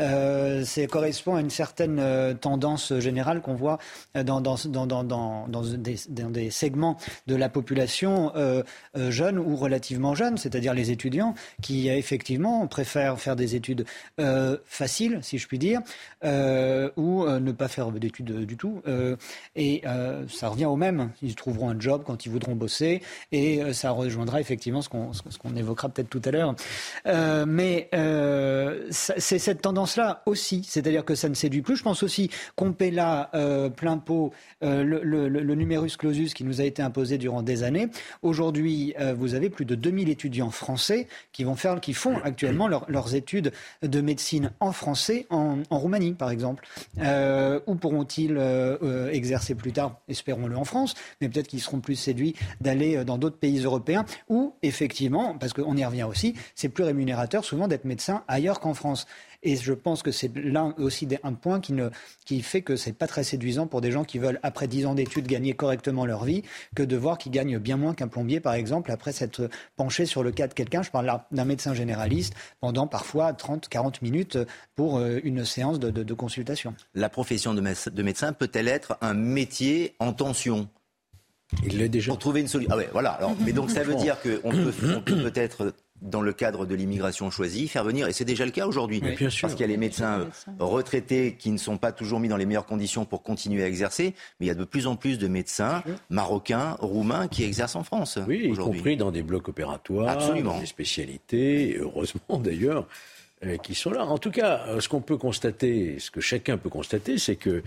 [0.00, 3.78] Euh, correspond à une certaine euh, tendance générale qu'on voit
[4.16, 8.62] euh, dans, dans, dans, des, dans, des, segments de la population euh,
[8.94, 13.84] jeune ou relativement jeune, c'est-à-dire les étudiants qui effectivement préfèrent faire des études
[14.66, 15.80] faciles, si je puis dire,
[16.22, 18.82] ou ne pas faire d'études du tout.
[19.56, 19.82] et
[20.28, 21.10] ça revient au même.
[21.22, 25.10] Ils trouveront un job quand ils voudront bosser et ça rejoindra effectivement ce qu'on
[25.42, 26.54] qu'on évoquera peut-être tout à l'heure.
[27.46, 27.88] mais
[28.90, 31.76] c'est cette tendance cela aussi, c'est-à-dire que ça ne séduit plus.
[31.76, 34.32] Je pense aussi qu'on paie là euh, plein pot
[34.62, 37.88] euh, le, numerus clausus qui nous a été imposé durant des années.
[38.22, 42.68] Aujourd'hui, euh, vous avez plus de 2000 étudiants français qui vont faire, qui font actuellement
[42.68, 46.66] leurs études de médecine en français en, Roumanie, par exemple.
[47.66, 48.38] où pourront-ils
[49.12, 50.00] exercer plus tard?
[50.08, 54.54] Espérons-le en France, mais peut-être qu'ils seront plus séduits d'aller dans d'autres pays européens où,
[54.62, 59.06] effectivement, parce qu'on y revient aussi, c'est plus rémunérateur souvent d'être médecin ailleurs qu'en France.
[59.44, 61.90] Et je pense que c'est là aussi un point qui, ne,
[62.24, 64.94] qui fait que c'est pas très séduisant pour des gens qui veulent, après 10 ans
[64.94, 66.42] d'études, gagner correctement leur vie,
[66.74, 70.22] que de voir qu'ils gagnent bien moins qu'un plombier, par exemple, après s'être penché sur
[70.22, 70.82] le cas de quelqu'un.
[70.82, 74.38] Je parle là d'un médecin généraliste pendant parfois 30, 40 minutes
[74.74, 76.74] pour euh, une séance de, consultation.
[76.94, 77.60] La profession de,
[78.02, 80.68] médecin peut-elle être un métier en tension?
[81.64, 82.10] Il l'est déjà.
[82.10, 82.72] Pour trouver une solution.
[82.72, 83.10] Ah ouais, voilà.
[83.10, 87.30] Alors, mais donc ça veut dire qu'on peut, peut peut-être dans le cadre de l'immigration
[87.30, 90.28] choisie, faire venir, et c'est déjà le cas aujourd'hui, parce qu'il y a les médecins
[90.58, 94.14] retraités qui ne sont pas toujours mis dans les meilleures conditions pour continuer à exercer,
[94.38, 97.84] mais il y a de plus en plus de médecins marocains, roumains qui exercent en
[97.84, 98.18] France.
[98.26, 100.58] Oui, y compris dans des blocs opératoires, Absolument.
[100.60, 102.86] des spécialités, heureusement d'ailleurs
[103.44, 104.04] euh, qui sont là.
[104.04, 107.62] En tout cas, euh, ce qu'on peut constater, ce que chacun peut constater, c'est que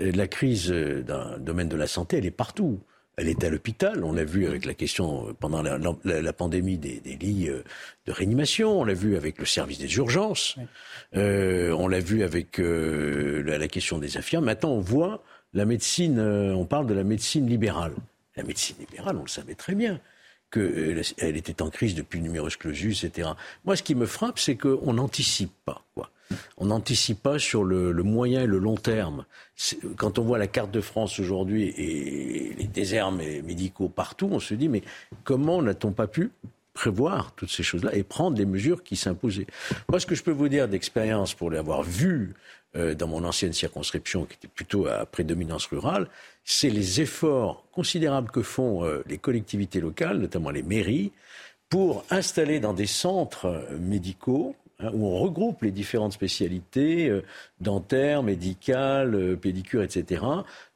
[0.00, 2.80] euh, la crise d'un domaine de la santé, elle est partout.
[3.16, 4.04] Elle est à l'hôpital.
[4.04, 7.62] On l'a vu avec la question euh, pendant la, pandémie des, lits euh,
[8.06, 8.80] de réanimation.
[8.80, 10.56] On l'a vu avec le service des urgences.
[11.14, 14.46] Euh, on l'a vu avec la, question des infirmiers.
[14.46, 16.20] Maintenant, on voit la médecine.
[16.20, 17.94] on parle de la médecine libérale.
[18.36, 20.00] La médecine libérale, on le savait très bien
[20.50, 23.30] qu'elle elle était en crise depuis le numerus clausus, etc.
[23.64, 25.84] Moi, ce qui me frappe, c'est qu'on n'anticipe pas.
[25.94, 26.10] Quoi
[26.56, 29.24] on n'anticipe pas sur le, moyen et le long terme.
[29.96, 34.54] Quand on voit la carte de France aujourd'hui et les déserts médicaux partout, on se
[34.54, 34.82] dit mais
[35.24, 36.30] comment n'a-t-on pas pu
[36.74, 39.46] prévoir toutes ces choses-là et prendre les mesures qui s'imposaient?
[39.88, 42.34] Moi, ce que je peux vous dire d'expérience pour l'avoir vu
[42.74, 46.08] euh, dans mon ancienne circonscription, qui était plutôt à prédominance rurale,
[46.44, 51.12] c'est les efforts considérables que font euh, les collectivités locales, notamment les mairies,
[51.68, 57.22] pour installer dans des centres médicaux Hein, où on regroupe les différentes spécialités euh,
[57.60, 60.24] dentaires, médicales, euh, pédicures, etc.,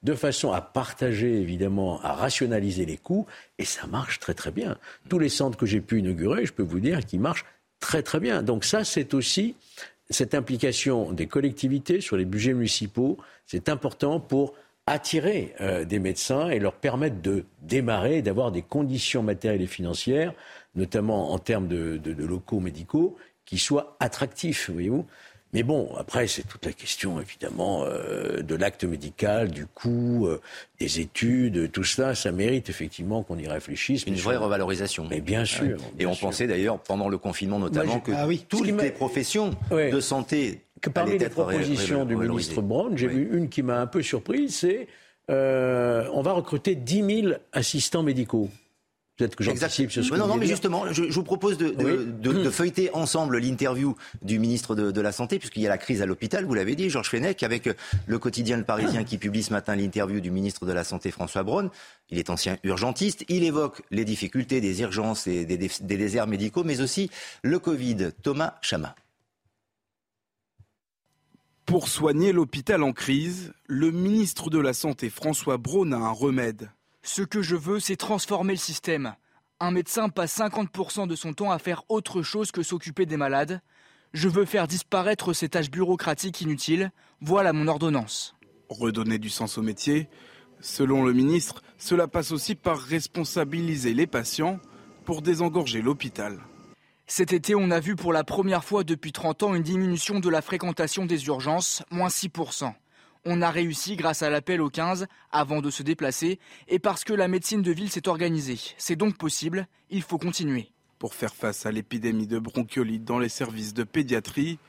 [0.02, 3.26] de façon à partager, évidemment, à rationaliser les coûts,
[3.58, 4.76] et ça marche très très bien.
[5.08, 7.44] Tous les centres que j'ai pu inaugurer, je peux vous dire qu'ils marchent
[7.80, 8.42] très très bien.
[8.42, 9.56] Donc ça, c'est aussi
[10.10, 14.54] cette implication des collectivités sur les budgets municipaux, c'est important pour
[14.86, 20.32] attirer euh, des médecins et leur permettre de démarrer, d'avoir des conditions matérielles et financières,
[20.76, 23.16] notamment en termes de locaux médicaux,
[23.46, 25.06] qui soit attractif, voyez-vous.
[25.52, 30.40] Mais bon, après, c'est toute la question, évidemment, euh, de l'acte médical, du coût, euh,
[30.80, 34.04] des études, tout cela, ça mérite effectivement qu'on y réfléchisse.
[34.04, 35.06] Une vraie revalorisation.
[35.08, 35.78] Mais bien sûr.
[35.98, 40.60] Et on pensait d'ailleurs, pendant le confinement notamment, que ah toutes les professions de santé.
[40.82, 44.56] Que parmi les propositions du ministre Brown, j'ai vu une qui m'a un peu surprise,
[44.56, 44.88] c'est
[45.30, 48.48] euh, on va recruter 10 000 assistants médicaux.
[49.16, 53.38] Peut-être que j'anticipe ce Non, non, mais justement, je, vous propose de, de, feuilleter ensemble
[53.38, 56.76] l'interview du ministre de, la Santé, puisqu'il y a la crise à l'hôpital, vous l'avez
[56.76, 57.70] dit, Georges Fenech, avec
[58.06, 61.44] le quotidien Le Parisien qui publie ce matin l'interview du ministre de la Santé, François
[61.44, 61.70] Braun.
[62.10, 63.24] Il est ancien urgentiste.
[63.28, 67.10] Il évoque les difficultés des urgences et des, des déserts médicaux, mais aussi
[67.42, 68.10] le Covid.
[68.22, 68.94] Thomas Chama.
[71.64, 76.70] Pour soigner l'hôpital en crise, le ministre de la Santé, François Braun, a un remède
[77.06, 79.14] ce que je veux, c'est transformer le système.
[79.60, 83.62] Un médecin passe 50% de son temps à faire autre chose que s'occuper des malades.
[84.12, 86.90] Je veux faire disparaître ces tâches bureaucratiques inutiles.
[87.20, 88.34] Voilà mon ordonnance.
[88.68, 90.08] Redonner du sens au métier.
[90.60, 94.58] Selon le ministre, cela passe aussi par responsabiliser les patients
[95.04, 96.40] pour désengorger l'hôpital.
[97.06, 100.28] Cet été, on a vu pour la première fois depuis 30 ans une diminution de
[100.28, 102.74] la fréquentation des urgences, moins 6%.
[103.28, 107.12] On a réussi grâce à l'appel au 15 avant de se déplacer et parce que
[107.12, 108.60] la médecine de ville s'est organisée.
[108.78, 110.70] C'est donc possible, il faut continuer.
[111.00, 114.60] Pour faire face à l'épidémie de bronchiolite dans les services de pédiatrie,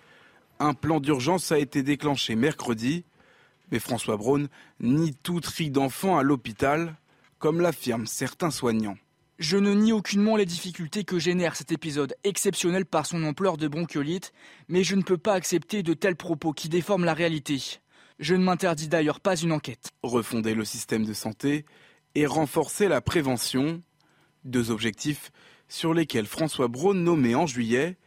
[0.59, 3.05] un plan d'urgence a été déclenché mercredi.
[3.71, 4.47] Mais François Braun
[4.79, 6.95] nie tout tri d'enfants à l'hôpital,
[7.37, 8.97] comme l'affirment certains soignants.
[9.37, 13.67] Je ne nie aucunement les difficultés que génère cet épisode exceptionnel par son ampleur de
[13.67, 14.33] bronchiolite,
[14.67, 17.79] mais je ne peux pas accepter de tels propos qui déforment la réalité.
[18.19, 19.91] Je ne m'interdis d'ailleurs pas une enquête.
[20.01, 21.65] Refonder le système de santé
[22.15, 23.81] et renforcer la prévention,
[24.43, 25.31] deux objectifs
[25.67, 27.97] sur lesquels François Braun, nommé en juillet,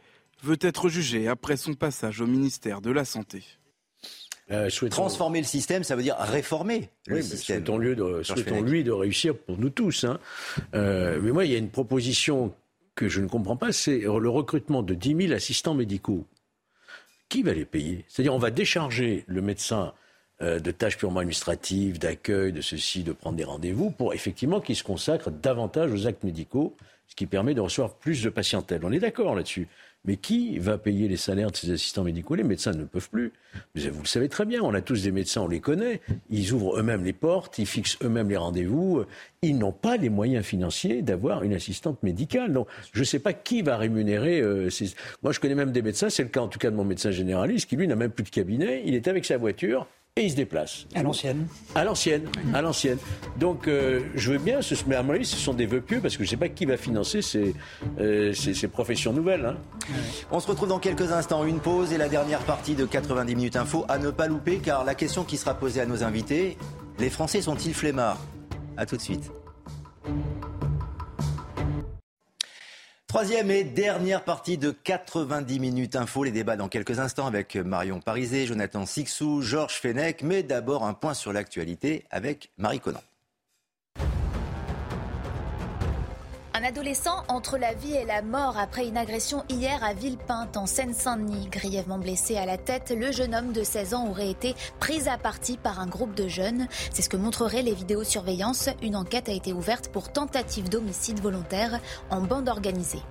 [0.43, 3.43] veut être jugé après son passage au ministère de la Santé.
[4.49, 7.63] Euh, Transformer le système, ça veut dire réformer le système.
[7.63, 10.03] Souhaitons-lui de, lui de réussir pour nous tous.
[10.03, 10.19] Hein.
[10.73, 12.53] Euh, mais moi, il y a une proposition
[12.95, 16.25] que je ne comprends pas, c'est le recrutement de 10 000 assistants médicaux.
[17.29, 18.03] Qui va les payer?
[18.09, 19.93] C'est-à-dire, on va décharger le médecin
[20.41, 24.75] euh, de tâches purement administratives, d'accueil, de ceci, de prendre des rendez-vous, pour effectivement qu'il
[24.75, 26.75] se consacre davantage aux actes médicaux,
[27.07, 28.81] ce qui permet de recevoir plus de patientèle.
[28.83, 29.67] On est d'accord là-dessus.
[30.03, 32.33] Mais qui va payer les salaires de ces assistants médicaux?
[32.33, 33.33] Les médecins ne peuvent plus.
[33.75, 36.01] Vous le savez très bien, on a tous des médecins, on les connaît.
[36.31, 39.03] Ils ouvrent eux-mêmes les portes, ils fixent eux-mêmes les rendez-vous.
[39.43, 42.51] Ils n'ont pas les moyens financiers d'avoir une assistante médicale.
[42.51, 44.95] Donc, je ne sais pas qui va rémunérer euh, ces...
[45.21, 47.11] Moi, je connais même des médecins, c'est le cas en tout cas de mon médecin
[47.11, 48.81] généraliste, qui lui n'a même plus de cabinet.
[48.85, 49.85] Il est avec sa voiture,
[50.17, 50.87] et il se déplace.
[50.93, 52.97] À l'ancienne À l'ancienne, à l'ancienne.
[53.39, 56.17] Donc euh, je veux bien, mais à mon avis, ce sont des vœux pieux parce
[56.17, 57.55] que je ne sais pas qui va financer ces,
[57.97, 59.45] euh, ces, professions nouvelles.
[59.45, 59.55] Hein.
[60.29, 63.55] On se retrouve dans quelques instants, une pause et la dernière partie de 90 minutes
[63.55, 66.57] info à ne pas louper car la question qui sera posée à nos invités,
[66.99, 68.19] les Français sont-ils flemmards?
[68.75, 69.31] A tout de suite.
[73.11, 76.23] Troisième et dernière partie de 90 minutes info.
[76.23, 80.23] Les débats dans quelques instants avec Marion Parizet, Jonathan Sixou, Georges Fenech.
[80.23, 83.01] Mais d'abord un point sur l'actualité avec Marie Conan.
[86.53, 90.65] Un adolescent entre la vie et la mort après une agression hier à Villepinte en
[90.65, 91.47] Seine-Saint-Denis.
[91.49, 95.17] Grièvement blessé à la tête, le jeune homme de 16 ans aurait été pris à
[95.17, 96.67] partie par un groupe de jeunes.
[96.91, 98.69] C'est ce que montreraient les vidéosurveillances.
[98.81, 101.79] Une enquête a été ouverte pour tentative d'homicide volontaire
[102.09, 103.01] en bande organisée.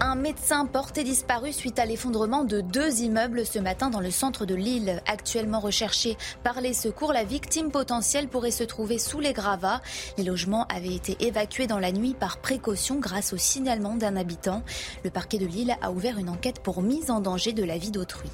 [0.00, 4.46] Un médecin porté disparu suite à l'effondrement de deux immeubles ce matin dans le centre
[4.46, 5.00] de Lille.
[5.06, 9.80] Actuellement recherché par les secours, la victime potentielle pourrait se trouver sous les gravats.
[10.18, 14.62] Les logements avaient été évacués dans la nuit par précaution grâce au signalement d'un habitant.
[15.04, 17.90] Le parquet de Lille a ouvert une enquête pour mise en danger de la vie
[17.90, 18.30] d'autrui.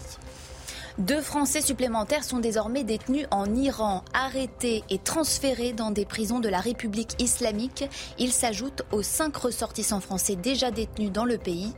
[0.99, 6.49] Deux Français supplémentaires sont désormais détenus en Iran, arrêtés et transférés dans des prisons de
[6.49, 7.85] la République islamique.
[8.19, 11.73] Ils s'ajoutent aux cinq ressortissants français déjà détenus dans le pays.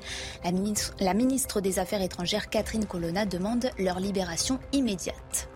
[1.01, 5.51] La ministre, des Affaires étrangères, Catherine Colonna, demande leur libération immédiate.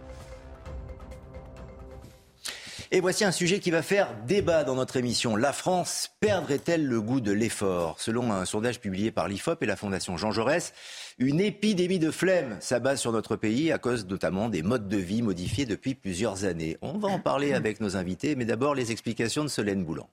[2.90, 5.34] Et voici un sujet qui va faire débat dans notre émission.
[5.34, 7.96] La France perdrait-elle le goût de l'effort?
[7.98, 10.74] Selon un sondage publié par l'IFOP et la Fondation Jean Jaurès,
[11.18, 15.22] une épidémie de flemme s'abat sur notre pays à cause notamment des modes de vie
[15.22, 16.76] modifiés depuis plusieurs années.
[16.82, 20.08] On va en parler avec nos invités, mais d'abord les explications de Solène Boulan.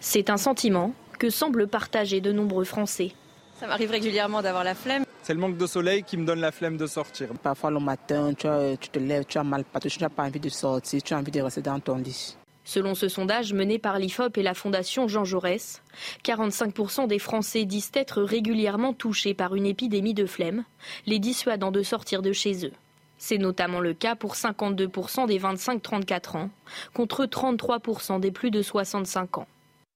[0.00, 3.12] C'est un sentiment que semblent partager de nombreux Français.
[3.60, 5.04] Ça m'arrive régulièrement d'avoir la flemme.
[5.22, 7.28] C'est le manque de soleil qui me donne la flemme de sortir.
[7.42, 10.48] Parfois le matin, tu, te lèves, tu as mal partout, tu n'as pas envie de
[10.48, 12.36] sortir, tu as envie de rester dans ton lit.
[12.64, 15.82] Selon ce sondage mené par l'IFOP et la Fondation Jean Jaurès,
[16.24, 20.64] 45% des Français disent être régulièrement touchés par une épidémie de flemme,
[21.06, 22.72] les dissuadant de sortir de chez eux.
[23.18, 26.50] C'est notamment le cas pour 52% des 25-34 ans,
[26.94, 29.46] contre 33% des plus de 65 ans.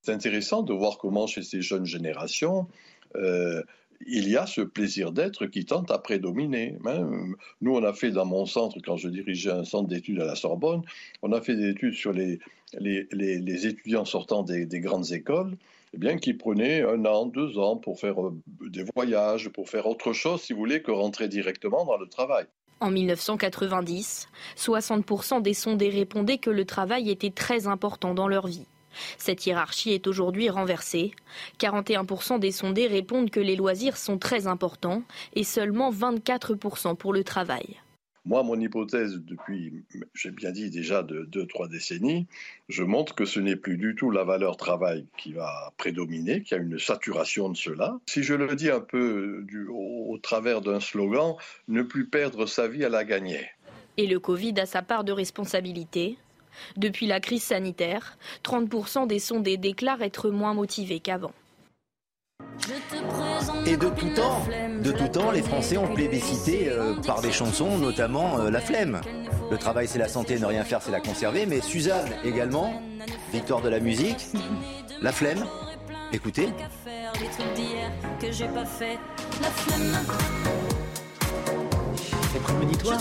[0.03, 2.69] C'est intéressant de voir comment chez ces jeunes générations,
[3.17, 3.62] euh,
[4.07, 6.77] il y a ce plaisir d'être qui tente à prédominer.
[6.85, 7.09] Hein.
[7.61, 10.35] Nous, on a fait dans mon centre, quand je dirigeais un centre d'études à la
[10.35, 10.83] Sorbonne,
[11.23, 12.39] on a fait des études sur les,
[12.75, 15.57] les, étudiants sortant des, grandes écoles,
[15.95, 19.87] eh bien, qui prenaient un an, deux ans pour faire euh, des voyages, pour faire
[19.87, 22.47] autre chose, si vous voulez, que rentrer directement dans le travail.
[22.81, 28.67] En 1990, 60% des sondés répondaient que le travail était très important dans leur vie.
[29.19, 31.12] Cette hiérarchie est aujourd'hui renversée.
[31.59, 35.03] 41% des sondés répondent que les loisirs sont très importants
[35.35, 37.77] et seulement 24% pour le travail.
[38.27, 42.27] Moi, mon hypothèse depuis, j'ai bien dit déjà de deux, trois décennies,
[42.68, 46.57] je montre que ce n'est plus du tout la valeur travail qui va prédominer, qu'il
[46.57, 48.01] y a une saturation de cela.
[48.07, 51.37] Si je le dis un peu au travers d'un slogan,
[51.68, 53.47] ne plus perdre sa vie à la gagner.
[53.97, 56.18] Et le Covid a sa part de responsabilité.
[56.77, 61.33] Depuis la crise sanitaire, 30% des sondés déclarent être moins motivés qu'avant.
[63.66, 64.45] Et de tout temps,
[64.82, 69.01] de tout temps, les Français ont plébiscité euh, par des chansons, notamment euh, La Flemme.
[69.51, 72.82] Le travail c'est la santé, ne rien faire c'est la conserver, mais Suzanne également,
[73.32, 74.26] victoire de la musique,
[75.01, 75.45] La Flemme.
[76.12, 76.49] Écoutez.
[82.32, 83.01] C'est prémonitoire.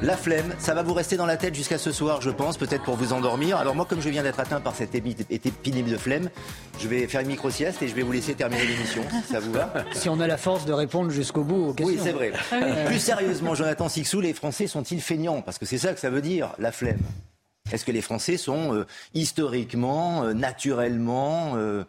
[0.00, 2.84] La flemme, ça va vous rester dans la tête jusqu'à ce soir, je pense, peut-être
[2.84, 3.56] pour vous endormir.
[3.56, 6.30] Alors moi, comme je viens d'être atteint par cette épidémie de flemme,
[6.78, 9.52] je vais faire une micro-sieste et je vais vous laisser terminer l'émission, si ça vous
[9.52, 9.74] va.
[9.92, 11.96] Si on a la force de répondre jusqu'au bout aux questions.
[11.96, 12.32] Oui, c'est vrai.
[12.52, 15.42] Ah Plus sérieusement, Jonathan Sixou, les Français sont-ils feignants?
[15.42, 17.00] Parce que c'est ça que ça veut dire, la flemme.
[17.72, 21.82] Est-ce que les Français sont euh, historiquement, euh, naturellement euh,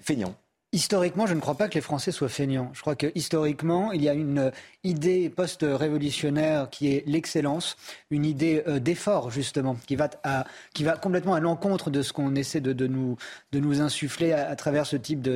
[0.00, 0.34] feignants?
[0.74, 2.70] Historiquement, je ne crois pas que les Français soient feignants.
[2.72, 4.50] Je crois que historiquement, il y a une
[4.84, 7.76] idée post-révolutionnaire qui est l'excellence,
[8.10, 12.14] une idée euh, d'effort justement, qui va, à, qui va complètement à l'encontre de ce
[12.14, 13.18] qu'on essaie de, de, nous,
[13.52, 15.28] de nous insuffler à, travers ce type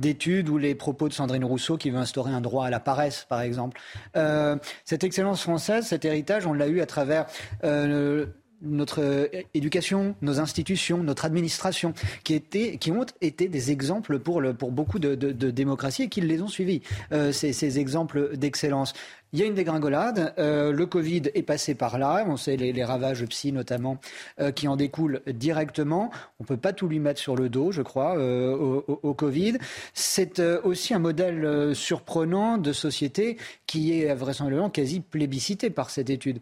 [0.00, 3.26] d'études ou les propos de Sandrine Rousseau qui veut instaurer un droit à la paresse,
[3.28, 3.80] par exemple.
[4.16, 7.26] Euh, cette excellence française, cet héritage, on l'a eu à travers
[7.62, 8.26] euh,
[8.62, 11.94] notre euh, éducation, nos institutions, notre administration,
[12.24, 16.08] qui, étaient, qui ont été des exemples pour, le, pour beaucoup de, de, démocraties et
[16.08, 16.82] qui les ont suivis,
[17.12, 18.92] euh, ces, ces, exemples d'excellence.
[19.32, 20.34] Il y a une dégringolade.
[20.38, 22.24] Euh, le Covid est passé par là.
[22.26, 23.98] On sait les, les ravages psy notamment
[24.40, 26.10] euh, qui en découlent directement.
[26.40, 29.58] On peut pas tout lui mettre sur le dos, je crois, euh, au, au, Covid.
[29.94, 33.36] C'est euh, aussi un modèle euh, surprenant de société
[33.66, 36.40] qui est vraisemblablement quasi plébiscité par cette étude.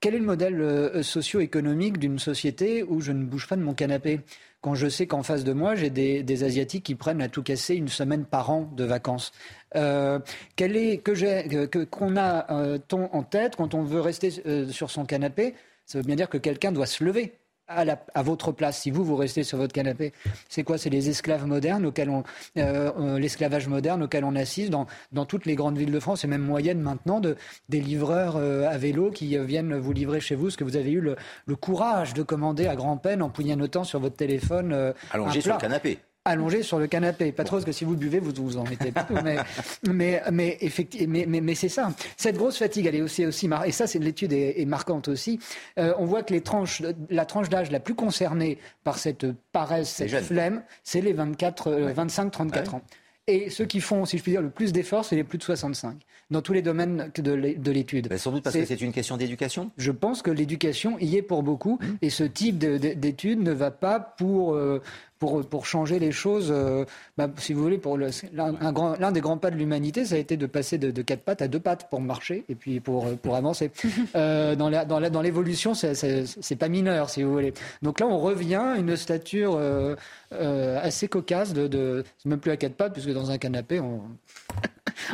[0.00, 3.74] Quel est le modèle euh, socio-économique d'une société où je ne bouge pas de mon
[3.74, 4.20] canapé?
[4.66, 7.44] Quand je sais qu'en face de moi, j'ai des, des, Asiatiques qui prennent à tout
[7.44, 9.30] casser une semaine par an de vacances.
[9.76, 10.18] Euh,
[10.56, 15.04] quel est, que qu'on a euh, en tête quand on veut rester euh, sur son
[15.04, 15.54] canapé?
[15.84, 17.34] Ça veut bien dire que quelqu'un doit se lever
[17.68, 20.12] à, votre place, si vous, vous restez sur votre canapé.
[20.48, 20.78] C'est quoi?
[20.78, 22.22] C'est les esclaves modernes auxquels on,
[22.58, 26.24] euh, euh, l'esclavage moderne auquel on assiste dans, dans, toutes les grandes villes de France
[26.24, 27.36] et même moyennes maintenant, de,
[27.68, 30.92] des livreurs euh, à vélo qui viennent vous livrer chez vous ce que vous avez
[30.92, 34.94] eu le, le courage de commander à grand-peine en poignanotant sur votre téléphone.
[35.10, 37.32] Allongé sur le canapé allongé sur le canapé.
[37.32, 39.14] Pas trop, parce que si vous buvez, vous vous en mettez partout.
[39.24, 39.38] mais,
[39.82, 41.90] mais, mais, effectivement, mais, mais, mais c'est ça.
[42.16, 43.64] Cette grosse fatigue, elle est aussi, aussi mar...
[43.64, 45.40] et ça, c'est l'étude est, est, marquante aussi.
[45.78, 49.88] Euh, on voit que les tranches, la tranche d'âge la plus concernée par cette paresse,
[49.88, 52.68] cette flemme, c'est les 24, euh, 25-34 ouais.
[52.74, 52.82] ans.
[53.28, 55.42] Et ceux qui font, si je puis dire, le plus d'efforts, c'est les plus de
[55.42, 55.96] 65,
[56.30, 58.08] dans tous les domaines de l'étude.
[58.08, 61.22] Ben, sans doute parce que c'est une question d'éducation Je pense que l'éducation y est
[61.22, 61.86] pour beaucoup, mmh.
[62.02, 64.82] et ce type d'études ne va pas pour euh,
[65.18, 66.48] pour, pour changer les choses.
[66.50, 66.84] Euh,
[67.16, 70.46] bah, si vous voulez, pour l'un des grands pas de l'humanité, ça a été de
[70.46, 73.70] passer de, de, quatre pattes à deux pattes pour marcher et puis pour, pour avancer.
[74.16, 77.54] euh, dans l'évolution, dans c'est pas mineur, si vous voulez.
[77.82, 79.94] Donc là, on revient à une stature euh,
[80.32, 84.02] euh, assez cocasse de, de même plus à quatre pattes, puisque dans un canapé, on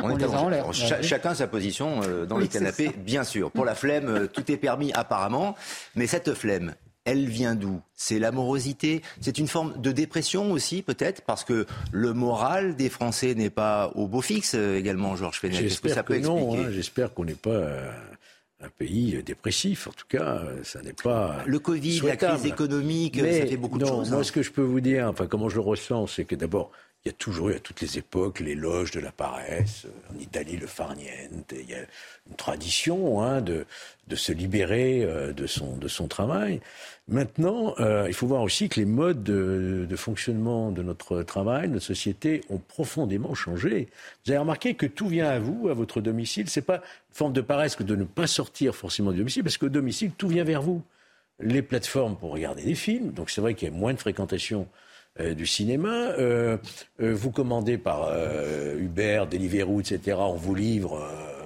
[0.01, 0.73] on, on les a en l'air.
[0.73, 3.51] Ch chacun sa position euh, dans oui, le canapé, bien sûr.
[3.51, 5.55] Pour la flemme, euh, tout est permis apparemment,
[5.95, 6.73] mais cette flemme,
[7.05, 7.81] elle vient d'où?
[7.93, 9.01] C'est l'amorosité?
[9.19, 13.91] C'est une forme de dépression aussi, peut-être, parce que le moral des Français n'est pas
[13.95, 15.59] au beau fixe euh, également, Georges Fenech.
[15.59, 16.55] J'espère que, ça peut que non.
[16.55, 17.61] Hein, J'espère qu'on n'est pas
[18.61, 19.87] un pays dépressif.
[19.87, 21.43] En tout cas, ça n'est pas.
[21.45, 24.11] Le Covid, la crise économique, Mais ça fait beaucoup non, de choses.
[24.11, 24.23] Moi, hein.
[24.23, 26.71] ce que je peux vous dire, enfin, comment je le ressens, c'est que d'abord,
[27.05, 29.87] il y a toujours eu à toutes les époques l'éloge de la paresse.
[30.09, 31.51] En Italie, le farniente.
[31.51, 31.79] Il y a
[32.29, 33.65] une tradition hein, de,
[34.07, 36.61] de se libérer euh, de, son, de son travail.
[37.09, 41.67] Maintenant, euh, il faut voir aussi que les modes de, de, fonctionnement de notre travail,
[41.67, 43.89] de notre société, ont profondément changé.
[44.23, 46.49] Vous avez remarqué que tout vient à vous, à votre domicile.
[46.49, 49.57] C'est pas une forme de paresse que de ne pas sortir forcément du domicile, parce
[49.57, 50.81] qu'au domicile, tout vient vers vous.
[51.41, 54.61] Les plateformes pour regarder des films, donc c'est vrai qu'il y a moins de fréquentation
[54.61, 56.11] euh, du cinéma.
[56.17, 56.57] Euh,
[57.01, 60.17] euh, vous commandez par euh, Uber, Deliveroo, etc.
[60.19, 61.42] On vous livre euh,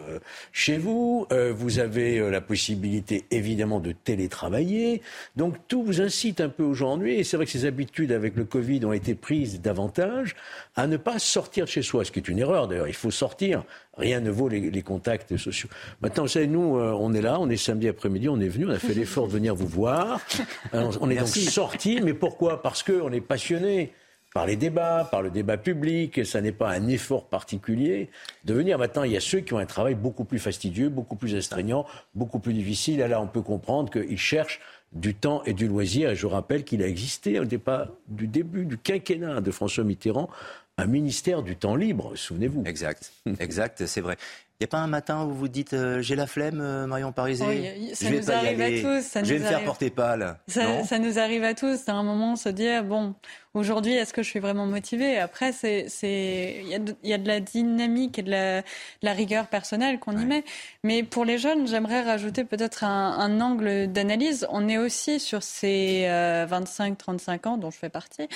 [0.51, 1.27] chez vous.
[1.55, 5.01] vous avez la possibilité, évidemment, de télétravailler.
[5.35, 7.15] Donc tout vous incite un peu aujourd'hui.
[7.15, 10.35] Et c'est vrai que ces habitudes avec le Covid ont été prises davantage
[10.75, 12.87] à ne pas sortir de chez soi, ce qui est une erreur d'ailleurs.
[12.87, 13.63] Il faut sortir.
[13.97, 15.69] Rien ne vaut les, les contacts sociaux.
[16.01, 18.67] Maintenant, vous savez, nous, euh, on est là, on est samedi après-midi, on est venu,
[18.67, 20.21] on a fait l'effort de venir vous voir.
[20.71, 21.45] Alors, on est Merci.
[21.45, 22.61] donc sorti, mais pourquoi?
[22.61, 23.93] Parce qu'on est passionné
[24.37, 28.11] par les débats, par le débat public, ça n'est pas un effort particulier
[28.45, 28.77] de venir.
[28.77, 31.87] Maintenant, il y a ceux qui ont un travail beaucoup plus fastidieux, beaucoup plus astreignant,
[32.13, 32.99] beaucoup plus difficile.
[33.01, 34.59] Et là, on peut comprendre qu'ils cherchent
[34.93, 36.11] du temps et du loisir.
[36.11, 40.29] Et je rappelle qu'il a existé au départ du début du quinquennat de François Mitterrand
[40.77, 42.63] un ministère du temps libre, souvenez-vous.
[42.65, 44.15] Exact, exact, c'est vrai.
[44.59, 47.11] Il n'y a pas un matin où vous dites euh, j'ai la flemme, euh, Marion
[47.11, 49.05] Parisé oui, Ça je vais nous pas arrive y à tous.
[49.05, 49.57] Ça je vais nous me arrive...
[49.57, 50.37] faire porter pâle.
[50.47, 51.87] Ça, ça, nous arrive à tous.
[51.87, 53.13] À un moment, se dire bon,
[53.53, 55.17] aujourd'hui, est-ce que je suis vraiment motivée?
[55.17, 58.31] Après, c'est, c'est, il y a, de, il y a de la dynamique et de
[58.31, 58.65] la, de
[59.01, 60.23] la rigueur personnelle qu'on ouais.
[60.23, 60.43] y met.
[60.83, 64.47] Mais pour les jeunes, j'aimerais rajouter peut-être un, un angle d'analyse.
[64.49, 68.27] On est aussi sur ces euh, 25-35 ans dont je fais partie,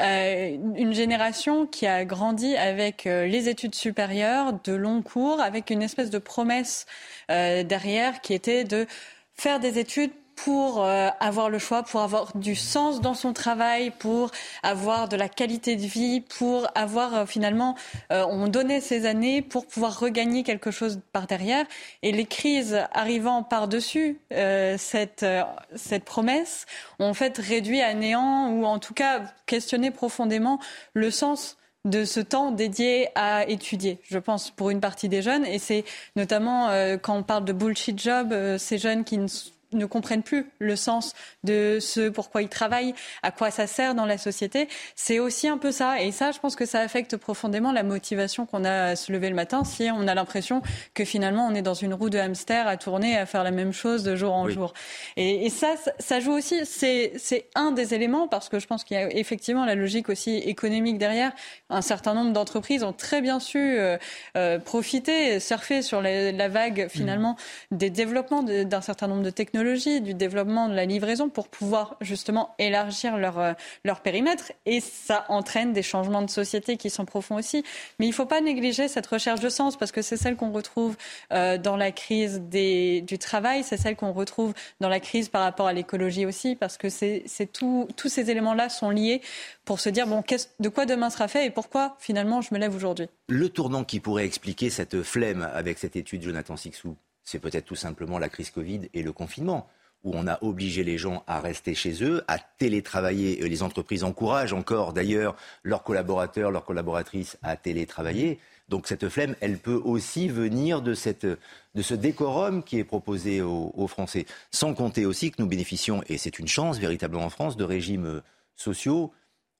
[0.00, 5.70] euh, une génération qui a grandi avec euh, les études supérieures, de longs cours, avec
[5.70, 6.86] une espèce de promesse
[7.30, 8.86] euh, derrière qui était de
[9.34, 13.90] faire des études pour euh, avoir le choix, pour avoir du sens dans son travail,
[13.90, 14.30] pour
[14.62, 17.74] avoir de la qualité de vie, pour avoir euh, finalement,
[18.12, 21.66] euh, on donnait ces années pour pouvoir regagner quelque chose par derrière.
[22.02, 25.26] Et les crises arrivant par-dessus euh, cette,
[25.74, 26.66] cette promesse
[26.98, 30.60] ont en fait réduit à néant ou en tout cas questionné profondément
[30.94, 31.56] le sens
[31.86, 35.46] de ce temps dédié à étudier, je pense, pour une partie des jeunes.
[35.46, 35.84] Et c'est
[36.16, 39.28] notamment euh, quand on parle de bullshit job, euh, ces jeunes qui ne
[39.72, 41.14] ne comprennent plus le sens
[41.44, 44.68] de ce pourquoi ils travaillent, à quoi ça sert dans la société.
[44.94, 46.00] C'est aussi un peu ça.
[46.00, 49.28] Et ça, je pense que ça affecte profondément la motivation qu'on a à se lever
[49.28, 50.62] le matin si on a l'impression
[50.94, 53.72] que finalement on est dans une roue de hamster à tourner, à faire la même
[53.72, 54.72] chose de jour en jour.
[55.16, 56.64] Et, ça, ça joue aussi.
[56.66, 60.36] C'est un des éléments parce que je pense qu'il y a effectivement la logique aussi
[60.36, 61.32] économique derrière.
[61.70, 63.96] Un certain nombre d'entreprises ont très bien su euh,
[64.36, 67.36] euh, profiter, surfer sur la, la vague finalement
[67.70, 67.76] mmh.
[67.76, 72.54] des développements d'un certain nombre de technologies du développement de la livraison pour pouvoir justement
[72.58, 73.52] élargir leur, euh,
[73.84, 74.52] leur périmètre.
[74.64, 77.64] Et ça entraîne des changements de société qui sont profonds aussi.
[77.98, 80.52] Mais il ne faut pas négliger cette recherche de sens parce que c'est celle qu'on
[80.52, 80.96] retrouve
[81.32, 85.66] euh, dans la crise du travail, c'est celle qu'on retrouve dans la crise par rapport
[85.66, 89.20] à l'écologie aussi, parce que c'est, tous ces éléments-là sont liés
[89.64, 90.22] pour se dire bon,
[90.60, 93.08] de quoi demain sera fait et pourquoi finalement je me lève aujourd'hui?
[93.28, 96.96] Le tournant qui pourrait expliquer cette flemme avec cette étude Jonathan Sixou,
[97.26, 99.68] c'est peut-être tout simplement la crise Covid et le confinement
[100.04, 103.36] où on a obligé les gens à rester chez eux, à télétravailler.
[103.48, 108.38] Les entreprises encouragent encore d'ailleurs leurs collaborateurs, leurs collaboratrices à télétravailler.
[108.68, 113.42] Donc cette flemme, elle peut aussi venir de, cette, de ce décorum qui est proposé
[113.42, 114.26] aux, aux, Français.
[114.52, 118.22] Sans compter aussi que nous bénéficions, et c'est une chance véritablement en France, de régimes
[118.54, 119.12] sociaux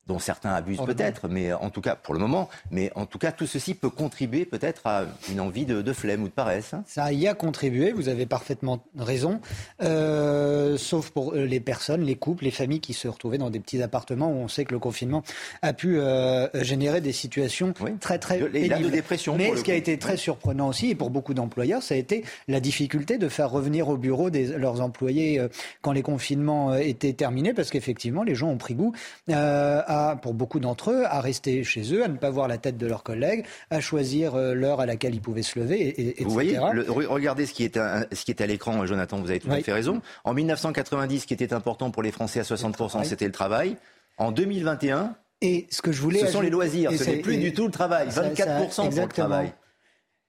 [0.07, 3.33] dont certains abusent peut-être, mais en tout cas, pour le moment, mais en tout cas,
[3.33, 6.75] tout ceci peut contribuer peut-être à une envie de, flemme ou de paresse.
[6.75, 6.85] Hein.
[6.87, 9.41] Ça y a contribué, vous avez parfaitement raison,
[9.83, 13.61] euh, sauf pour euh, les personnes, les couples, les familles qui se retrouvaient dans des
[13.61, 15.23] petits appartements où on sait que le confinement
[15.63, 19.37] a pu euh, générer des situations très très de, de dépression.
[19.37, 22.25] Mais ce qui a été très surprenant aussi, et pour beaucoup d'employeurs, ça a été
[22.47, 25.41] la difficulté de faire revenir au bureau des, leurs employés
[25.83, 28.93] quand les confinements étaient terminés, parce qu'effectivement, les gens ont pris goût
[29.29, 32.77] à pour beaucoup d'entre eux, à rester chez eux, à ne pas voir la tête
[32.79, 36.25] de leurs collègues, à choisir euh, l'heure à laquelle ils pouvaient se lever, et, etc.
[36.25, 39.41] Vous voyez, regardez ce qui est à, ce qui est à l'écran, Jonathan, vous avez
[39.41, 40.01] tout à fait raison.
[40.25, 43.77] En 1990, ce qui était important pour les Français à 60%, c'était le travail.
[44.19, 47.53] En 2021, et ce que je voulais, ce sont les loisirs, ce n'est plus du
[47.53, 48.09] tout le travail.
[48.09, 49.53] 24% pour le travail.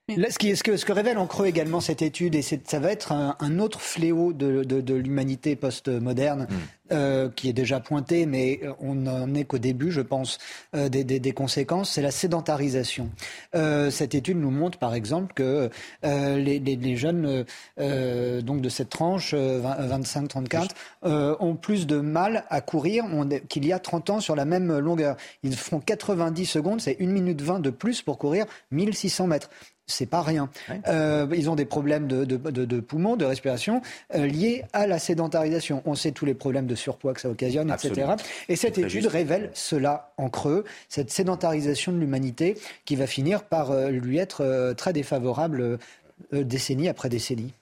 [0.09, 2.91] Ce, qui, ce, que, ce, que, révèle en creux également cette étude, et ça va
[2.91, 6.55] être un, autre fléau de, de, de l'humanité post-moderne, mm.
[6.93, 10.37] Euh, qui est déjà pointé, mais on n'en est qu'au début, je pense,
[10.73, 13.09] euh, des, des, des, conséquences, c'est la sédentarisation.
[13.55, 15.69] Euh, cette étude nous montre, par exemple, que
[16.05, 17.43] euh, les, les, les, jeunes
[17.77, 20.69] donc de cette tranche 25-34
[21.03, 23.03] ont plus de mal à courir
[23.49, 25.17] qu'il y a 30 ans sur la même longueur.
[25.43, 29.49] Ils font 90 secondes, c'est 1 minute 20 de plus pour courir 1600 mètres
[29.87, 30.49] c'est pas rien.
[30.87, 33.81] Euh, ils ont des problèmes de, de, de, de poumons, de respiration
[34.13, 35.81] euh, liés à la sédentarisation.
[35.85, 38.11] On sait tous les problèmes de surpoids que ça occasionne, etc.
[38.49, 43.71] Et cette étude révèle cela en creux, cette sédentarisation de l'humanité qui va finir par
[43.71, 45.79] euh, lui être très défavorable
[46.31, 47.53] décennie après décennie.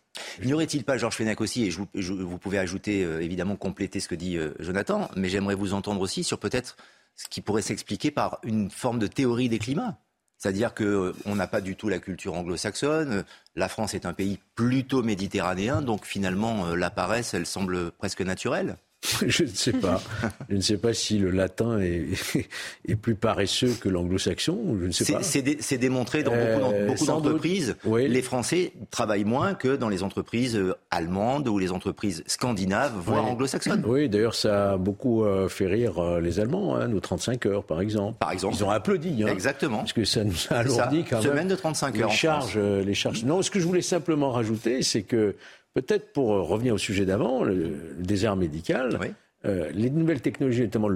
[0.44, 4.16] N'y aurait-il pas, Georges Fenech aussi, et je, vous pouvez ajouter, évidemment, compléter ce que
[4.16, 6.78] dit Jonathan, mais j'aimerais vous entendre aussi sur peut-être
[7.16, 9.98] ce qui pourrait s'expliquer par une forme de théorie des climats.
[10.38, 13.24] C'est-à-dire qu'on euh, n'a pas du tout la culture anglo-saxonne.
[13.56, 18.22] La France est un pays plutôt méditerranéen, donc finalement, euh, la paresse, elle semble presque
[18.22, 18.78] naturelle.
[19.28, 20.02] Je ne sais pas.
[20.50, 22.08] Je ne sais pas si le latin est,
[22.88, 24.78] est plus paresseux que l'anglo-saxon.
[24.80, 25.22] Je ne sais pas.
[25.24, 27.76] C'est démontré dans beaucoup, euh, d'entreprises.
[27.86, 33.26] Les Français travaillent moins que dans les entreprises euh, allemandes ou les entreprises scandinaves, voire
[33.26, 33.84] anglo-saxonnes.
[33.86, 37.82] Oui, d'ailleurs, ça a beaucoup euh, fait rire les Allemands, hein, nos 35 heures, par
[37.82, 38.18] exemple.
[38.20, 38.56] Par exemple.
[38.56, 39.24] Ils ont applaudi.
[39.24, 39.80] Hein, Exactement.
[39.80, 41.32] Parce que ça nous a alourdi quand même.
[41.32, 42.10] Semaine de 35 heures.
[42.10, 43.24] Les charges, les charges.
[43.24, 45.36] Non, ce que je voulais simplement rajouter, c'est que
[45.76, 48.98] Peut-être pour euh, revenir au sujet d'avant, le, désert médical,
[49.44, 50.90] euh, les nouvelles technologies, notamment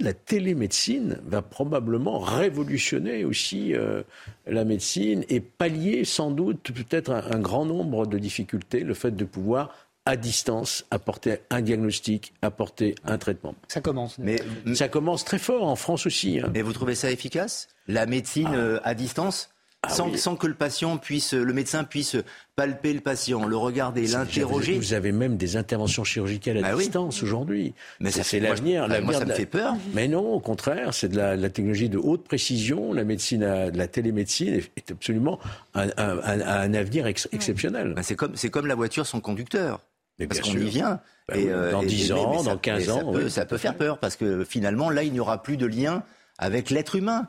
[0.00, 4.02] la télémédecine, va probablement révolutionner aussi euh,
[4.48, 9.24] la médecine et pallier sans doute peut-être un, grand nombre de difficultés, le fait de
[9.24, 9.72] pouvoir
[10.06, 13.54] à distance apporter un diagnostic, apporter un traitement.
[13.68, 14.18] Ça commence.
[14.18, 14.40] Mais
[14.74, 16.40] ça commence très fort en France aussi.
[16.40, 16.50] Hein.
[16.52, 17.68] Mais vous trouvez ça efficace?
[17.86, 18.80] La médecine ah.
[18.88, 19.50] à distance?
[19.88, 22.16] Ah sans, que le patient puisse, le médecin puisse
[22.56, 24.78] palper le patient, le regarder, l'interroger.
[24.78, 27.74] Vous avez même des interventions chirurgicales à bah distance aujourd'hui.
[28.00, 28.88] Mais ça c'est l'avenir.
[29.02, 29.74] Moi, ça me fait peur.
[29.94, 32.92] Mais non, au contraire, c'est de la, technologie de haute précision.
[32.92, 35.38] La médecine, la télémédecine est, absolument
[35.74, 37.94] un, avenir exceptionnel.
[37.94, 39.80] Bah, c'est comme, c'est comme la voiture sans conducteur.
[40.18, 41.00] Mais parce qu'on y vient.
[41.28, 43.12] Bah et, euh, dans 10 ans, dans 15 ans.
[43.12, 45.66] Ça peut, ça peut faire peur parce que finalement, là, il n'y aura plus de
[45.66, 46.02] lien
[46.38, 47.28] avec l'être humain.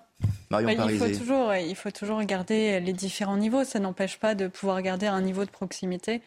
[0.49, 3.63] Marion il, faut toujours, il faut toujours regarder les différents niveaux.
[3.63, 6.21] Ça n'empêche pas de pouvoir garder un niveau de proximité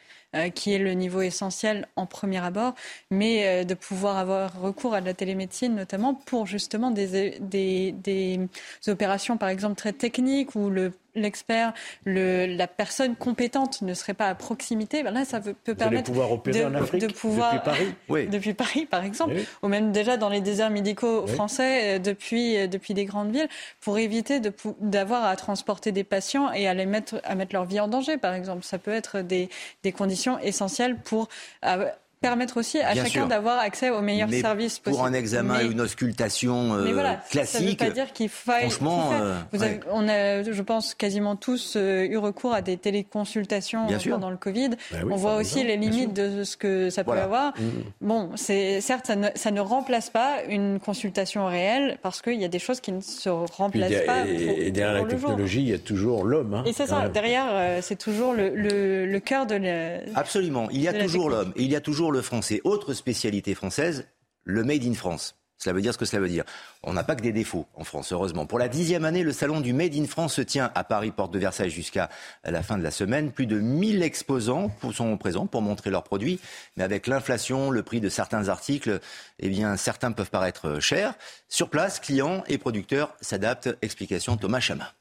[0.54, 2.74] qui est le niveau essentiel en premier abord,
[3.10, 8.40] mais euh, de pouvoir avoir recours à la télémédecine notamment pour justement des, des, des
[8.86, 11.72] opérations par exemple très techniques où le l'expert,
[12.06, 16.60] la personne compétente ne serait pas à proximité, ben là, ça peut, permettre pouvoir opérer
[16.60, 18.26] de, en Afrique, de pouvoir, depuis Paris, oui.
[18.28, 22.66] depuis Paris, par exemple, ou même déjà dans les déserts médicaux français, euh, depuis, euh,
[22.66, 23.48] depuis les grandes villes,
[23.80, 24.40] pour éviter
[24.80, 28.16] d'avoir à transporter des patients et à les mettre, à mettre leur vie en danger,
[28.16, 28.64] par exemple.
[28.64, 29.48] Ça peut être des,
[29.82, 31.28] des conditions essentielles pour
[31.64, 31.90] euh,
[32.20, 34.98] permettre aussi à chacun d'avoir accès aux meilleurs mais services possibles.
[34.98, 37.48] Pour un examen et une auscultation euh, classique.
[37.48, 38.68] Ça ne veut pas dire qu'il faille.
[38.68, 42.76] Franchement, euh, Vous avez, on a, je pense, quasiment tous euh, eu recours à des
[42.76, 44.70] téléconsultations pendant le Covid.
[44.92, 47.54] Bah on voit aussi les limites de ce que ça peut avoir.
[47.58, 47.62] Mmh.
[48.02, 52.44] Bon, c'est certes, ça ne, ça ne, remplace pas une consultation réelle parce qu'il y
[52.44, 54.26] a des choses qui ne se remplacent pas.
[54.26, 56.54] et, derrière la technologie, il y a toujours l'homme.
[56.54, 57.08] Hein, et c'est ça.
[57.08, 59.54] Derrière, c'est toujours le, le, le, cœur de.
[59.54, 60.68] La, Absolument.
[60.70, 61.52] Il y a toujours l'homme.
[61.56, 62.60] Il y a toujours le français.
[62.64, 64.06] Autre spécialité française,
[64.44, 65.36] le Made in France.
[65.60, 66.44] Cela veut dire ce que cela veut dire.
[66.82, 68.46] On n'a pas que des défauts en France, heureusement.
[68.46, 71.32] Pour la dixième année, le salon du Made in France se tient à Paris, porte
[71.32, 72.08] de Versailles, jusqu'à
[72.44, 73.30] la fin de la semaine.
[73.30, 76.40] Plus de 1000 exposants sont présents pour montrer leurs produits.
[76.76, 79.00] Mais avec l'inflation, le prix de certains articles,
[79.38, 81.12] eh bien, certains peuvent paraître chers.
[81.48, 83.76] Sur place, clients et producteurs s'adaptent.
[83.82, 84.94] Explication Thomas Chama.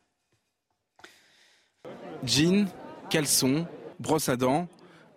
[2.25, 2.67] Jeans,
[3.09, 3.65] caleçons,
[4.01, 4.67] brosse à dents,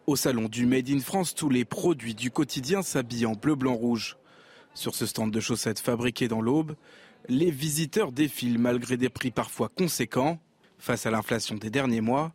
[0.07, 3.75] au salon du Made in France, tous les produits du quotidien s'habillent en bleu, blanc,
[3.75, 4.17] rouge.
[4.75, 6.75] Sur ce stand de chaussettes fabriquées dans l'Aube,
[7.29, 10.39] les visiteurs défilent malgré des prix parfois conséquents.
[10.79, 12.33] Face à l'inflation des derniers mois,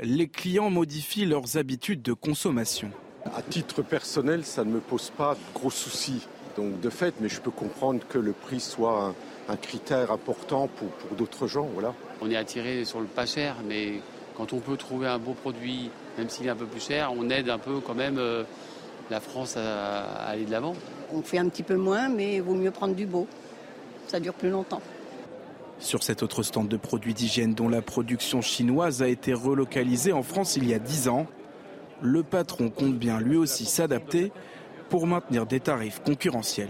[0.00, 2.90] les clients modifient leurs habitudes de consommation.
[3.34, 6.26] À titre personnel, ça ne me pose pas de gros soucis.
[6.56, 9.14] Donc de fait, mais je peux comprendre que le prix soit
[9.48, 11.68] un, critère important pour, pour d'autres gens.
[11.74, 11.94] Voilà.
[12.22, 14.00] On est attiré sur le pas cher, mais
[14.34, 17.28] quand on peut trouver un beau produit, même s'il est un peu plus cher, on
[17.30, 18.44] aide un peu quand même euh,
[19.10, 20.74] la France à, aller de l'avant.
[21.12, 23.26] On fait un petit peu moins, mais il vaut mieux prendre du beau.
[24.08, 24.82] Ça dure plus longtemps.
[25.78, 30.22] Sur cet autre stand de produits d'hygiène dont la production chinoise a été relocalisée en
[30.22, 31.26] France il y a 10 ans,
[32.00, 34.32] le patron compte bien lui aussi s'adapter
[34.88, 36.68] pour maintenir des tarifs concurrentiels.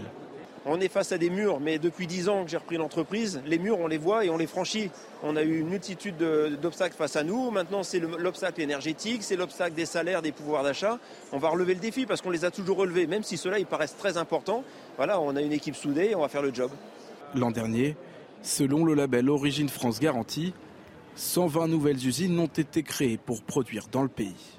[0.65, 3.59] On est face à des murs, mais depuis 10 ans que j'ai repris l'entreprise, les
[3.59, 4.91] murs, on les voit et on les franchit.
[5.21, 6.15] On a eu une multitude
[6.61, 7.51] d'obstacles face à nous.
[7.51, 10.99] Maintenant, c'est l'obstacle énergétique, c'est l'obstacle des salaires, des pouvoirs d'achat.
[11.33, 13.65] On va relever le défi parce qu'on les a toujours relevés, même si ceux-là, ils
[13.65, 14.63] paraissent très importants.
[14.95, 16.71] Voilà, on a une équipe soudée et on va faire le job.
[17.35, 17.97] L'an dernier,
[18.41, 20.53] selon le label Origine France Garantie,
[21.15, 24.52] 120 nouvelles usines ont été créées pour produire dans le pays.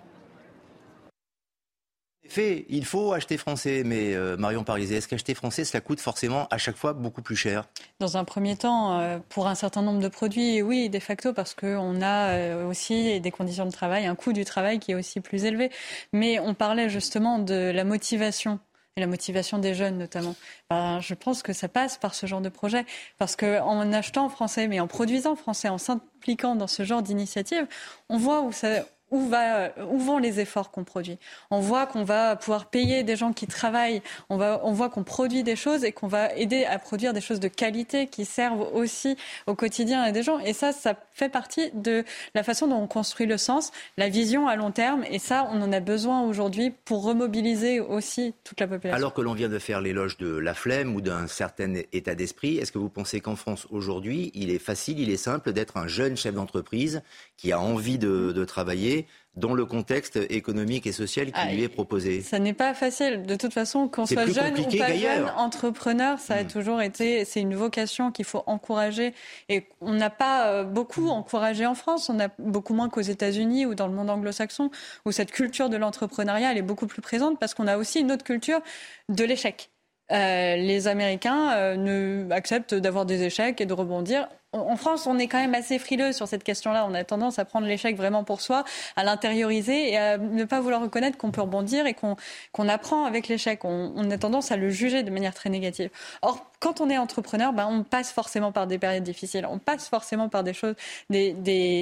[2.28, 6.48] Fait, il faut acheter français, mais euh, Marion Pariset, est-ce qu'acheter français, cela coûte forcément
[6.50, 7.68] à chaque fois beaucoup plus cher?
[8.00, 11.54] Dans un premier temps, euh, pour un certain nombre de produits, oui, de facto, parce
[11.54, 15.20] qu'on a euh, aussi des conditions de travail, un coût du travail qui est aussi
[15.20, 15.70] plus élevé.
[16.12, 18.58] Mais on parlait justement de la motivation
[18.96, 20.36] et la motivation des jeunes notamment.
[20.70, 22.86] Ben, je pense que ça passe par ce genre de projet,
[23.18, 27.66] parce qu'en achetant français, mais en produisant français, en s'impliquant dans ce genre d'initiative,
[28.08, 28.84] on voit où ça,
[29.14, 31.18] où, vont les efforts qu'on produit.
[31.50, 35.56] On voit qu'on va pouvoir payer des gens qui travaillent, on, voit qu'on produit des
[35.56, 39.54] choses et qu'on va aider à produire des choses de qualité qui servent aussi au
[39.54, 40.38] quotidien des gens.
[40.40, 42.04] Et ça, ça fait partie de
[42.34, 45.04] la façon dont on construit le sens, la vision à long terme.
[45.10, 48.96] Et ça, on en a besoin aujourd'hui pour remobiliser aussi toute la population.
[48.96, 52.58] Alors que l'on vient de faire l'éloge de la flemme ou d'un certain état d'esprit,
[52.58, 55.86] est-ce que vous pensez qu'en France aujourd'hui, il est facile, il est simple d'être un
[55.86, 57.02] jeune chef d'entreprise
[57.36, 59.03] qui a envie de travailler
[59.36, 63.24] dans le contexte économique et social qui ah, lui est proposé Ça n'est pas facile.
[63.24, 66.48] De toute façon, qu'on soit jeune ou pas jeune, entrepreneur, ça a hmm.
[66.48, 69.12] toujours été, c'est une vocation qu'il faut encourager.
[69.48, 72.08] Et on n'a pas euh, beaucoup encouragé en France.
[72.08, 74.70] On a beaucoup moins qu'aux États-Unis ou dans le monde anglo-saxon,
[75.04, 78.12] où cette culture de l'entrepreneuriat, elle est beaucoup plus présente parce qu'on a aussi une
[78.12, 78.60] autre culture
[79.08, 79.70] de l'échec.
[80.12, 85.18] Euh, les Américains euh, ne, acceptent d'avoir des échecs et de rebondir en France, on
[85.18, 86.86] est quand même assez frileux sur cette question-là.
[86.88, 88.64] On a tendance à prendre l'échec vraiment pour soi,
[88.96, 93.28] à l'intérioriser et à ne pas vouloir reconnaître qu'on peut rebondir et qu'on apprend avec
[93.28, 93.64] l'échec.
[93.64, 95.90] On, a tendance à le juger de manière très négative.
[96.22, 99.46] Or, quand on est entrepreneur, ben, on passe forcément par des périodes difficiles.
[99.50, 100.74] On passe forcément par des choses,
[101.10, 101.34] des,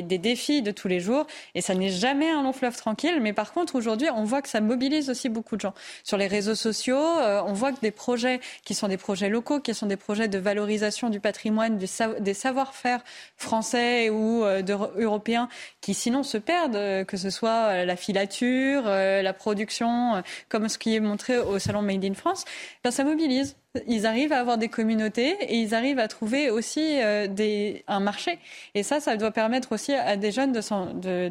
[0.03, 1.27] défis de tous les jours.
[1.55, 3.19] Et ça n'est jamais un long fleuve tranquille.
[3.21, 5.75] Mais par contre, aujourd'hui, on voit que ça mobilise aussi beaucoup de gens.
[6.05, 9.61] Sur les réseaux sociaux, euh, on voit que des projets qui sont des projets locaux,
[9.61, 13.03] qui sont des projets de valorisation du patrimoine, des savoirs faire
[13.37, 14.63] français ou euh,
[14.97, 15.49] européens
[15.81, 20.79] qui sinon se perdent, euh, que ce soit euh, la filature, la production, comme ce
[20.79, 22.45] qui est montré au salon Made in France,
[22.85, 23.57] ben, ça mobilise.
[23.87, 28.01] Ils arrivent à avoir des communautés et ils arrivent à trouver aussi euh, des, un
[28.01, 28.39] marché.
[28.75, 30.61] Et ça, ça doit permettre aussi à des jeunes de,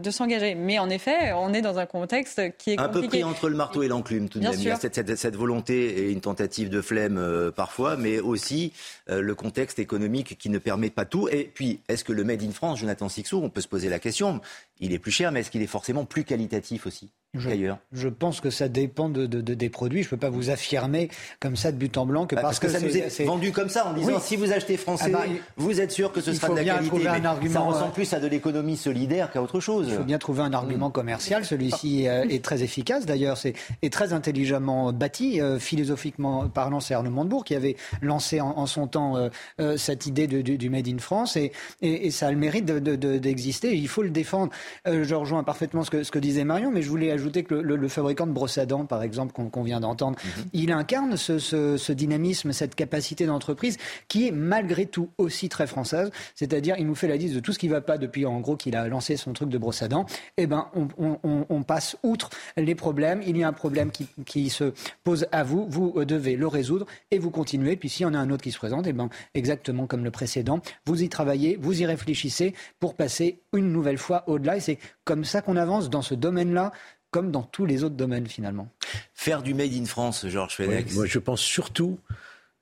[0.10, 0.56] s'engager.
[0.56, 3.56] Mais en effet, on est dans un contexte qui est un peu pris entre le
[3.56, 4.54] marteau et l'enclume tout de même.
[4.54, 8.74] Il y a cette, volonté et une tentative de flemme euh, parfois, mais aussi
[9.10, 11.30] euh, le contexte économique qui ne permet pas tout.
[11.30, 14.00] Et puis, est-ce que le Made in France, Jonathan Sixou, on peut se poser la
[14.00, 14.42] question,
[14.80, 17.12] il est plus cher, mais est-ce qu'il est forcément plus qualitatif aussi?
[17.34, 17.50] Je,
[17.94, 20.04] je, pense que ça dépend de, de, des produits.
[20.04, 21.10] Je ne peux pas vous affirmer
[21.40, 23.70] comme ça de but en blanc que bah, parce, que, ça nous est, vendu comme
[23.70, 26.50] ça en disant si vous achetez français, ah bah, vous êtes sûr que ce sera
[26.50, 27.08] de la qualité.
[27.08, 29.88] Un argument, ça ressemble euh, plus à de l'économie solidaire qu'à autre chose.
[29.88, 30.92] Il faut bien trouver un argument mm.
[30.92, 31.46] commercial.
[31.46, 36.82] Celui-ci euh, est très efficace d'ailleurs, c'est est très intelligemment bâti, euh, philosophiquement parlant.
[36.82, 39.30] C'est Arnaud Montebourg qui avait lancé en, son temps
[39.78, 41.52] cette idée de, du, Made in France et,
[41.82, 43.76] et, et, ça a le mérite d'exister.
[43.76, 44.52] Il faut le défendre.
[44.86, 47.88] je rejoins parfaitement ce que, ce que disait Marion, mais je voulais ajouter que le,
[47.88, 50.46] fabricant de brosses à dents, par exemple, qu'on vient d'entendre, mhm.
[50.54, 53.78] il incarne ce, dynamisme, cette capacité d'entreprise
[54.08, 56.12] qui est malgré tout aussi très française.
[56.36, 58.40] C'est-à-dire, il nous fait la liste de tout ce qui ne va pas depuis, en
[58.40, 60.06] gros, qu'il a lancé son truc de brosse à dents.
[60.38, 63.22] Eh ben, on, passe outre les problèmes.
[63.26, 64.74] Il y a un problème qui, se
[65.04, 65.68] pose à vous.
[65.70, 67.76] Vous devez le résoudre et vous continuez.
[67.76, 70.12] Puis s'il y en a un autre qui se présente, eh ben, exactement comme le
[70.12, 74.58] précédent, vous y travaillez, vous y réfléchissez pour passer une nouvelle fois au-delà.
[74.58, 76.72] Et c'est comme ça qu'on avance dans ce domaine-là
[77.12, 78.70] comme dans tous les autres domaines finalement.
[79.14, 82.00] Faire du Made in France, Georges Félix Moi, je pense surtout,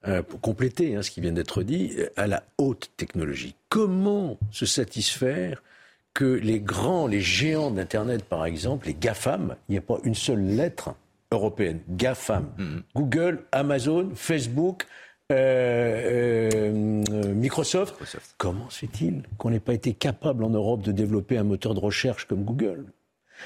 [0.08, 3.56] euh, pour compléter hein, ce qui vient d'être dit, à la haute technologie.
[3.70, 5.62] Comment se satisfaire
[6.14, 10.16] que les grands, les géants d'Internet, par exemple, les GAFAM, il n'y a pas une
[10.16, 10.96] seule lettre
[11.32, 12.82] européenne, GAFAM, mm-hmm.
[12.96, 14.86] Google, Amazon, Facebook,
[15.32, 17.96] euh, euh, Microsoft.
[18.38, 21.80] Comment se fait-il qu'on n'ait pas été capable en Europe de développer un moteur de
[21.80, 22.86] recherche comme Google?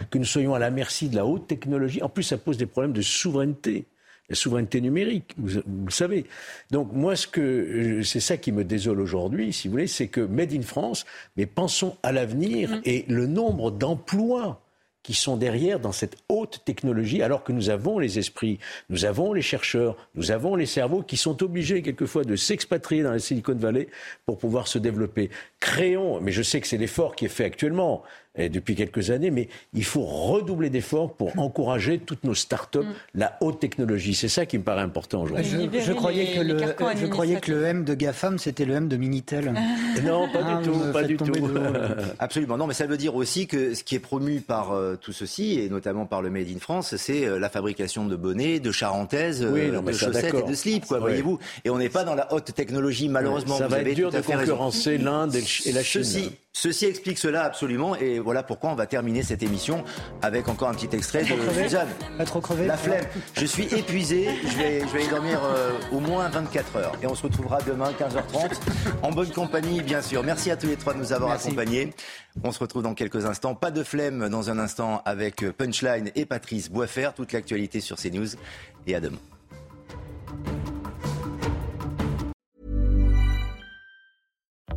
[0.10, 2.02] Que nous soyons à la merci de la haute technologie.
[2.02, 3.86] En plus, ça pose des problèmes de souveraineté.
[4.30, 6.26] La souveraineté numérique, vous, le savez.
[6.72, 10.08] Donc moi, ce que euh, c'est ça qui me désole aujourd'hui, si vous voulez, c'est
[10.08, 11.06] que Made in France,
[11.36, 12.82] mais pensons à l'avenir mmh.
[12.86, 14.64] et le nombre d'emplois
[15.04, 18.60] qui sont derrière dans cette haute technologie, alors que nous avons les esprits,
[18.90, 23.12] nous avons les chercheurs, nous avons les cerveaux qui sont obligés quelquefois de s'expatrier dans
[23.12, 23.90] la Silicon Valley
[24.26, 25.30] pour pouvoir se développer.
[25.60, 28.02] Créons, mais je sais que c'est l'effort qui est fait actuellement,
[28.38, 33.20] depuis quelques années, mais il faut redoubler d'efforts pour encourager toutes nos start-up, mm.
[33.20, 34.16] la haute technologie.
[34.16, 35.70] C'est ça qui me paraît important aujourd'hui.
[35.80, 36.58] Je, croyais que le,
[37.00, 39.54] je croyais que le M de GAFAM, c'était le M de Minitel.
[40.04, 41.32] non, pas du ah, tout, pas du tout.
[42.20, 45.14] Absolument, non, mais ça veut dire aussi que ce qui est promu par euh, tout
[45.14, 48.72] ceci, et notamment par le Made in France, c'est euh, la fabrication de bonnets, de
[48.72, 51.40] charentaises, euh, de chaussettes et de slips, quoi, voyez-vous.
[51.66, 53.58] Et on n'est pas dans la haute technologie, malheureusement.
[53.58, 56.04] Ça va être dur de concurrencer l'Inde et la Chine.
[56.04, 56.32] Ceci
[56.88, 59.84] explique cela absolument et voilà pourquoi on va terminer cette émission
[60.22, 61.88] avec encore un petit extrait de Suzanne.
[62.68, 63.06] La flemme.
[63.36, 67.08] Je suis épuisé, je vais, je vais y dormir euh, au moins 24 heures et
[67.08, 68.52] on se retrouvera demain 15h30
[69.02, 70.24] en bonne compagnie bien sûr.
[70.24, 71.94] Merci à tous les trois de nous avoir accompagnés.
[72.44, 73.56] On se retrouve dans quelques instants.
[73.56, 77.10] Pas de flemme dans un instant avec Punchline et Patrice Boisfer.
[77.16, 78.30] Toute l'actualité sur CNews
[78.88, 79.20] et à demain.